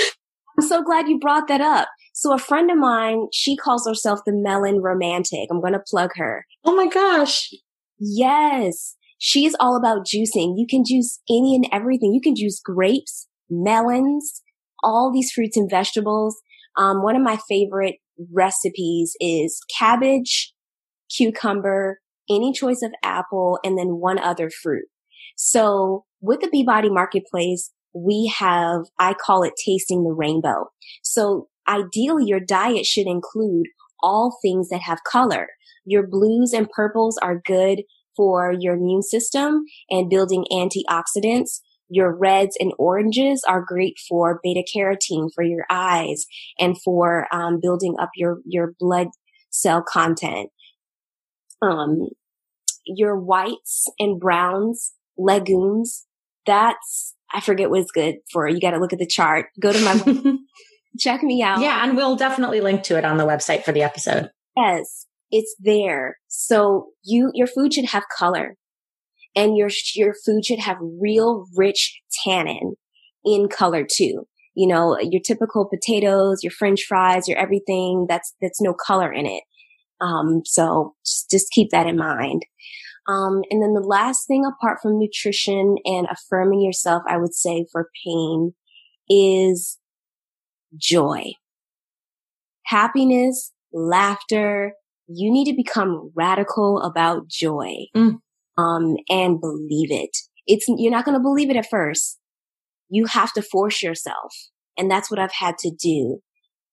[0.59, 1.87] I'm so glad you brought that up.
[2.11, 5.47] So a friend of mine, she calls herself the melon romantic.
[5.49, 6.45] I'm going to plug her.
[6.65, 7.49] Oh my gosh.
[7.97, 8.97] Yes.
[9.17, 10.55] She's all about juicing.
[10.57, 12.11] You can juice any and everything.
[12.13, 14.41] You can juice grapes, melons,
[14.83, 16.37] all these fruits and vegetables.
[16.75, 17.95] Um, one of my favorite
[18.29, 20.53] recipes is cabbage,
[21.15, 24.87] cucumber, any choice of apple, and then one other fruit.
[25.37, 30.69] So with the Beebodi Marketplace, we have, I call it tasting the rainbow.
[31.03, 33.67] So ideally your diet should include
[34.01, 35.47] all things that have color.
[35.85, 37.83] Your blues and purples are good
[38.15, 41.61] for your immune system and building antioxidants.
[41.89, 46.25] Your reds and oranges are great for beta carotene for your eyes
[46.59, 49.07] and for um, building up your your blood
[49.49, 50.49] cell content.
[51.61, 52.09] Um,
[52.85, 56.05] your whites and browns, legumes.
[56.49, 58.47] That's I forget what's good for.
[58.47, 59.47] You got to look at the chart.
[59.61, 60.37] Go to my
[60.99, 61.61] check me out.
[61.61, 64.31] Yeah, and we'll definitely link to it on the website for the episode.
[64.57, 66.17] Yes, it's there.
[66.27, 68.55] So you your food should have color,
[69.35, 72.73] and your your food should have real rich tannin
[73.23, 74.23] in color too.
[74.55, 79.27] You know, your typical potatoes, your French fries, your everything that's that's no color in
[79.27, 79.43] it.
[80.01, 80.95] Um, so
[81.29, 82.41] just keep that in mind.
[83.09, 87.65] Um, and then the last thing apart from nutrition and affirming yourself, I would say
[87.71, 88.53] for pain
[89.09, 89.79] is
[90.77, 91.31] joy,
[92.65, 94.73] happiness, laughter.
[95.07, 98.19] You need to become radical about joy, mm.
[98.59, 100.15] um, and believe it.
[100.45, 102.19] It's, you're not going to believe it at first.
[102.89, 104.33] You have to force yourself.
[104.77, 106.19] And that's what I've had to do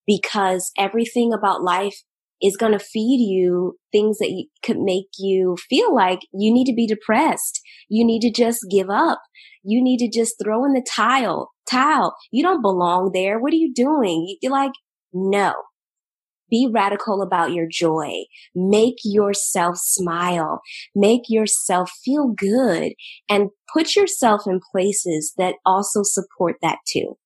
[0.07, 1.97] because everything about life
[2.43, 6.67] is going to feed you things that you, could make you feel like you need
[6.67, 7.61] to be depressed.
[7.89, 9.21] You need to just give up.
[9.63, 12.15] You need to just throw in the tile, towel.
[12.31, 13.39] You don't belong there.
[13.39, 14.37] What are you doing?
[14.41, 14.73] You're like,
[15.13, 15.55] no.
[16.49, 18.25] Be radical about your joy.
[18.55, 20.61] Make yourself smile.
[20.95, 22.93] Make yourself feel good
[23.29, 27.19] and put yourself in places that also support that too.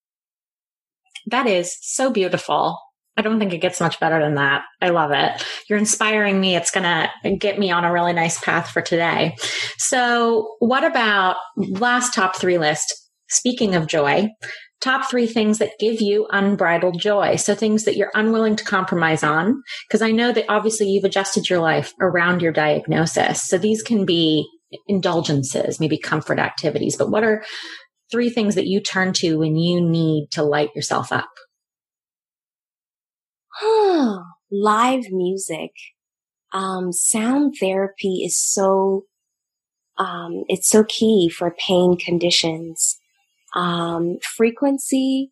[1.27, 2.79] That is so beautiful.
[3.21, 4.63] I don't think it gets much better than that.
[4.81, 5.45] I love it.
[5.69, 6.57] You're inspiring me.
[6.57, 9.37] It's going to get me on a really nice path for today.
[9.77, 12.95] So, what about last top three list?
[13.29, 14.29] Speaking of joy,
[14.81, 17.37] top three things that give you unbridled joy.
[17.37, 19.63] So things that you're unwilling to compromise on.
[19.93, 23.47] Cause I know that obviously you've adjusted your life around your diagnosis.
[23.47, 24.49] So these can be
[24.89, 27.45] indulgences, maybe comfort activities, but what are
[28.11, 31.29] three things that you turn to when you need to light yourself up?
[34.51, 35.73] Live music.
[36.53, 39.05] Um, sound therapy is so,
[39.99, 42.99] um, it's so key for pain conditions.
[43.55, 45.31] Um, frequency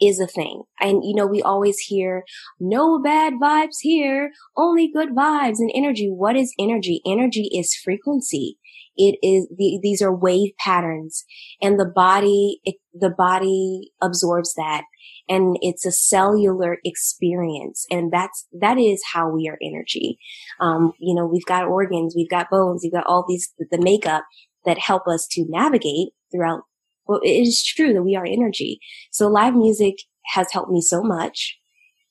[0.00, 0.62] is a thing.
[0.80, 2.24] And, you know, we always hear
[2.58, 6.08] no bad vibes here, only good vibes and energy.
[6.08, 7.02] What is energy?
[7.06, 8.56] Energy is frequency.
[8.96, 11.24] It is, the, these are wave patterns
[11.60, 14.84] and the body, it, the body absorbs that
[15.30, 17.86] and it's a cellular experience.
[17.88, 20.18] And that's, that is how we are energy.
[20.58, 24.24] Um, you know, we've got organs, we've got bones, we've got all these, the makeup
[24.66, 26.62] that help us to navigate throughout.
[27.06, 28.80] Well, it is true that we are energy.
[29.12, 29.94] So live music
[30.34, 31.58] has helped me so much,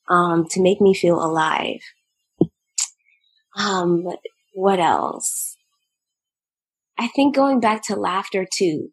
[0.08, 1.80] um, to make me feel alive.
[3.56, 4.08] Um,
[4.54, 5.58] what else?
[6.98, 8.88] I think going back to laughter too,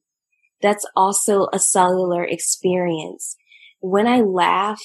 [0.62, 3.38] that's also a cellular experience
[3.80, 4.82] when I laugh,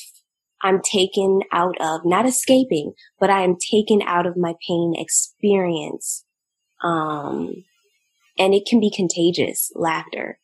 [0.62, 6.24] I'm taken out of, not escaping, but I am taken out of my pain experience.
[6.82, 7.64] Um,
[8.38, 10.38] and it can be contagious laughter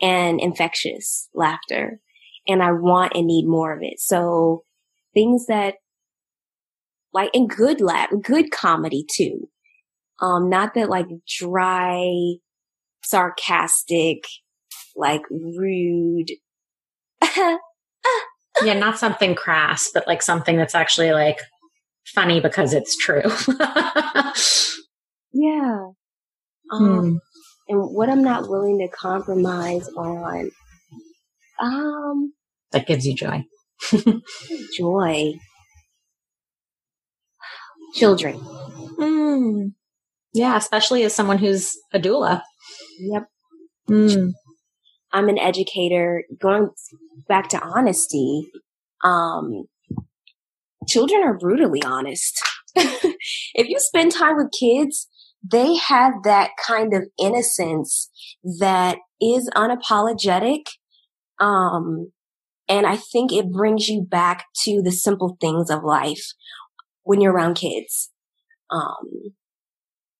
[0.00, 2.00] and infectious laughter.
[2.46, 3.98] And I want and need more of it.
[3.98, 4.64] So
[5.14, 5.74] things that
[7.12, 9.48] like, and good laugh, good comedy too.
[10.20, 11.06] Um, not that like
[11.38, 12.34] dry,
[13.02, 14.24] sarcastic,
[14.96, 16.30] like rude,
[18.62, 21.38] yeah, not something crass, but like something that's actually like
[22.06, 23.22] funny because it's true.
[25.32, 25.86] yeah.
[26.72, 27.16] Um, hmm.
[27.66, 30.50] And what I'm not willing to compromise on,
[31.60, 32.34] um,
[32.72, 33.44] that gives you joy.
[34.76, 35.34] joy.
[37.94, 38.38] Children.
[38.98, 39.72] Mm.
[40.34, 42.42] Yeah, especially as someone who's a doula.
[42.98, 43.28] Yep.
[43.88, 44.32] Mm.
[45.14, 46.24] I'm an educator.
[46.42, 46.70] Going
[47.28, 48.50] back to honesty,
[49.04, 49.64] um,
[50.88, 52.42] children are brutally honest.
[52.74, 55.08] if you spend time with kids,
[55.48, 58.10] they have that kind of innocence
[58.58, 60.64] that is unapologetic.
[61.40, 62.10] Um,
[62.68, 66.32] and I think it brings you back to the simple things of life
[67.04, 68.10] when you're around kids.
[68.68, 69.34] Um,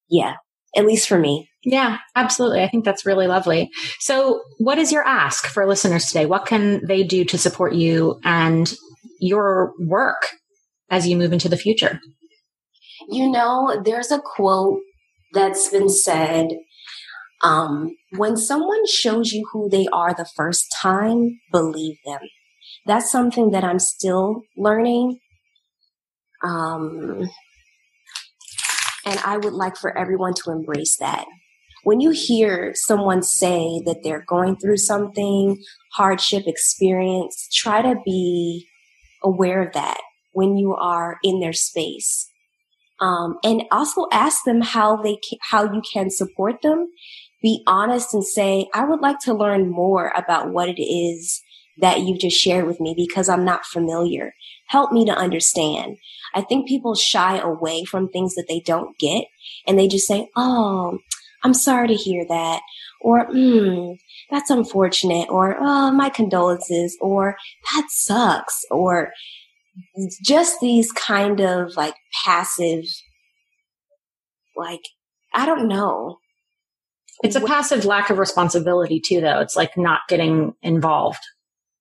[0.09, 0.35] yeah,
[0.75, 1.49] at least for me.
[1.65, 2.61] Yeah, absolutely.
[2.63, 3.71] I think that's really lovely.
[3.99, 6.27] So, what is your ask for listeners today?
[6.27, 8.71] What can they do to support you and
[9.19, 10.27] your work
[10.91, 11.99] as you move into the future?
[13.09, 14.79] You know, there's a quote
[15.33, 16.49] that's been said
[17.43, 22.21] um, when someone shows you who they are the first time, believe them.
[22.85, 25.19] That's something that I'm still learning.
[26.43, 27.29] Um,
[29.05, 31.25] and I would like for everyone to embrace that.
[31.85, 35.61] When you hear someone say that they're going through something,
[35.93, 38.67] hardship experience, try to be
[39.23, 42.27] aware of that when you are in their space.
[42.99, 46.87] Um, and also ask them how they can, how you can support them.
[47.43, 51.39] Be honest and say, I would like to learn more about what it is
[51.77, 54.33] that you just shared with me because I'm not familiar.
[54.69, 55.97] Help me to understand.
[56.33, 59.25] I think people shy away from things that they don't get
[59.67, 60.97] and they just say, Oh,
[61.45, 62.61] I'm sorry to hear that.
[63.01, 63.91] Or, hmm,
[64.31, 65.29] that's unfortunate.
[65.29, 66.97] Or, oh, my condolences.
[66.99, 67.37] Or,
[67.71, 68.65] that sucks.
[68.71, 69.11] Or,
[70.23, 71.93] just these kind of like
[72.25, 72.85] passive,
[74.55, 74.81] like,
[75.33, 76.17] I don't know.
[77.23, 79.39] It's a passive lack of responsibility too, though.
[79.39, 81.21] It's like not getting involved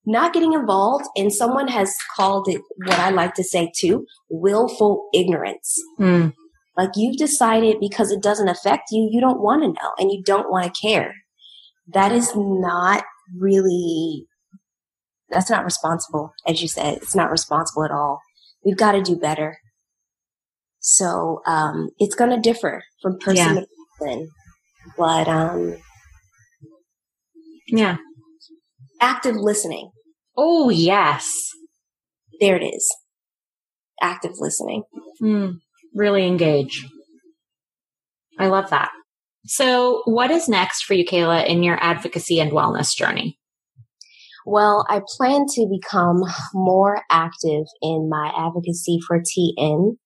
[0.07, 5.09] not getting involved and someone has called it what I like to say too, willful
[5.15, 5.81] ignorance.
[5.99, 6.35] Mm.
[6.77, 10.23] Like you've decided because it doesn't affect you, you don't want to know and you
[10.25, 11.15] don't want to care.
[11.87, 13.05] That is not
[13.39, 14.27] really,
[15.29, 16.33] that's not responsible.
[16.47, 18.21] As you said, it's not responsible at all.
[18.65, 19.59] We've got to do better.
[20.81, 23.61] So, um, it's going to differ from person yeah.
[23.61, 23.67] to
[23.99, 24.31] person,
[24.99, 25.77] but, um,
[27.69, 27.97] yeah,
[29.01, 29.91] active listening.
[30.37, 31.51] Oh, yes.
[32.41, 32.95] There it is.
[34.03, 34.83] Active listening.
[35.23, 35.61] Mm,
[35.95, 36.85] really engage.
[38.39, 38.91] I love that.
[39.47, 43.39] So, what is next for you, Kayla, in your advocacy and wellness journey?
[44.47, 46.23] Well, I plan to become
[46.53, 49.97] more active in my advocacy for TN.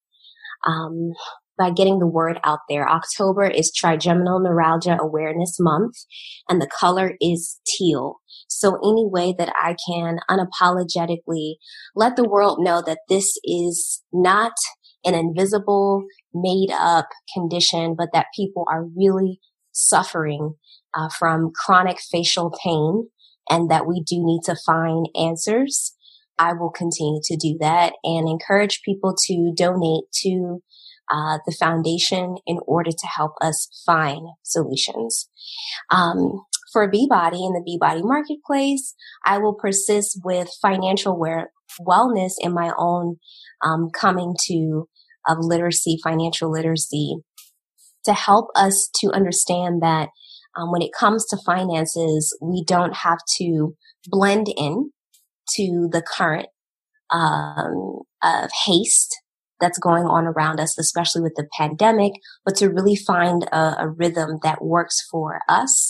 [0.67, 1.13] Um,
[1.59, 2.89] by getting the word out there.
[2.89, 5.97] October is Trigeminal Neuralgia Awareness Month
[6.49, 8.21] and the color is teal.
[8.47, 11.57] So any way that I can unapologetically
[11.95, 14.53] let the world know that this is not
[15.09, 16.05] an invisible,
[16.35, 19.41] made up condition, but that people are really
[19.73, 20.55] suffering
[20.95, 23.09] uh, from chronic facial pain
[23.51, 25.95] and that we do need to find answers.
[26.39, 30.63] I will continue to do that and encourage people to donate to
[31.11, 35.29] uh, the foundation in order to help us find solutions.
[35.91, 38.95] Um, for Beebodi and the Beebodi marketplace,
[39.25, 41.19] I will persist with financial
[41.81, 43.17] wellness in my own
[43.65, 44.89] um, coming to
[45.29, 47.17] of literacy, financial literacy,
[48.05, 50.09] to help us to understand that
[50.57, 53.75] um, when it comes to finances, we don't have to
[54.07, 54.91] blend in
[55.57, 56.49] to the current
[57.11, 59.17] um, of haste
[59.61, 62.13] that's going on around us, especially with the pandemic,
[62.45, 65.89] but to really find a, a rhythm that works for us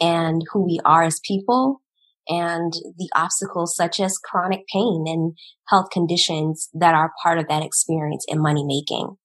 [0.00, 1.81] and who we are as people
[2.28, 5.34] and the obstacles such as chronic pain and
[5.68, 9.16] health conditions that are part of that experience in money making.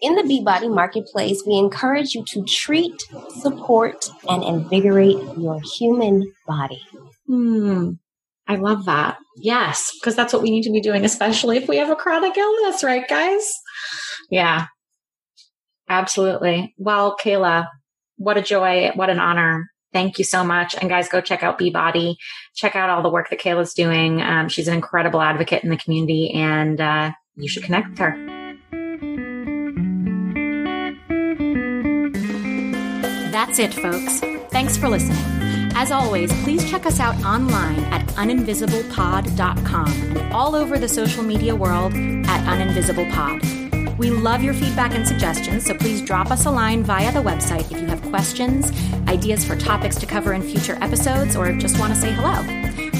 [0.00, 2.94] in the Beebodi Marketplace, we encourage you to treat,
[3.40, 6.82] support, and invigorate your human body.
[7.26, 7.92] Hmm.
[8.48, 9.16] I love that.
[9.38, 12.36] Yes, because that's what we need to be doing, especially if we have a chronic
[12.36, 13.52] illness, right, guys?
[14.30, 14.66] Yeah.
[15.88, 16.74] Absolutely.
[16.78, 17.68] Well, Kayla,
[18.16, 18.90] what a joy.
[18.94, 19.66] What an honor.
[19.92, 20.74] Thank you so much.
[20.74, 22.16] And guys, go check out Beebodi.
[22.54, 24.20] Check out all the work that Kayla's doing.
[24.20, 28.35] Um, she's an incredible advocate in the community and, uh, you should connect with her.
[33.36, 34.20] That's it, folks.
[34.50, 35.18] Thanks for listening.
[35.74, 41.54] As always, please check us out online at uninvisiblepod.com and all over the social media
[41.54, 43.98] world at uninvisiblepod.
[43.98, 47.70] We love your feedback and suggestions, so please drop us a line via the website
[47.70, 48.72] if you have questions,
[49.06, 52.40] ideas for topics to cover in future episodes, or just want to say hello.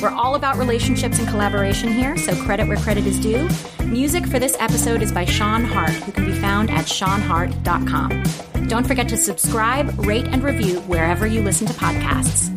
[0.03, 3.49] We're all about relationships and collaboration here, so credit where credit is due.
[3.87, 8.45] Music for this episode is by Sean Hart, who can be found at seanhart.com.
[8.68, 12.55] Don't forget to subscribe, rate, and review wherever you listen to podcasts.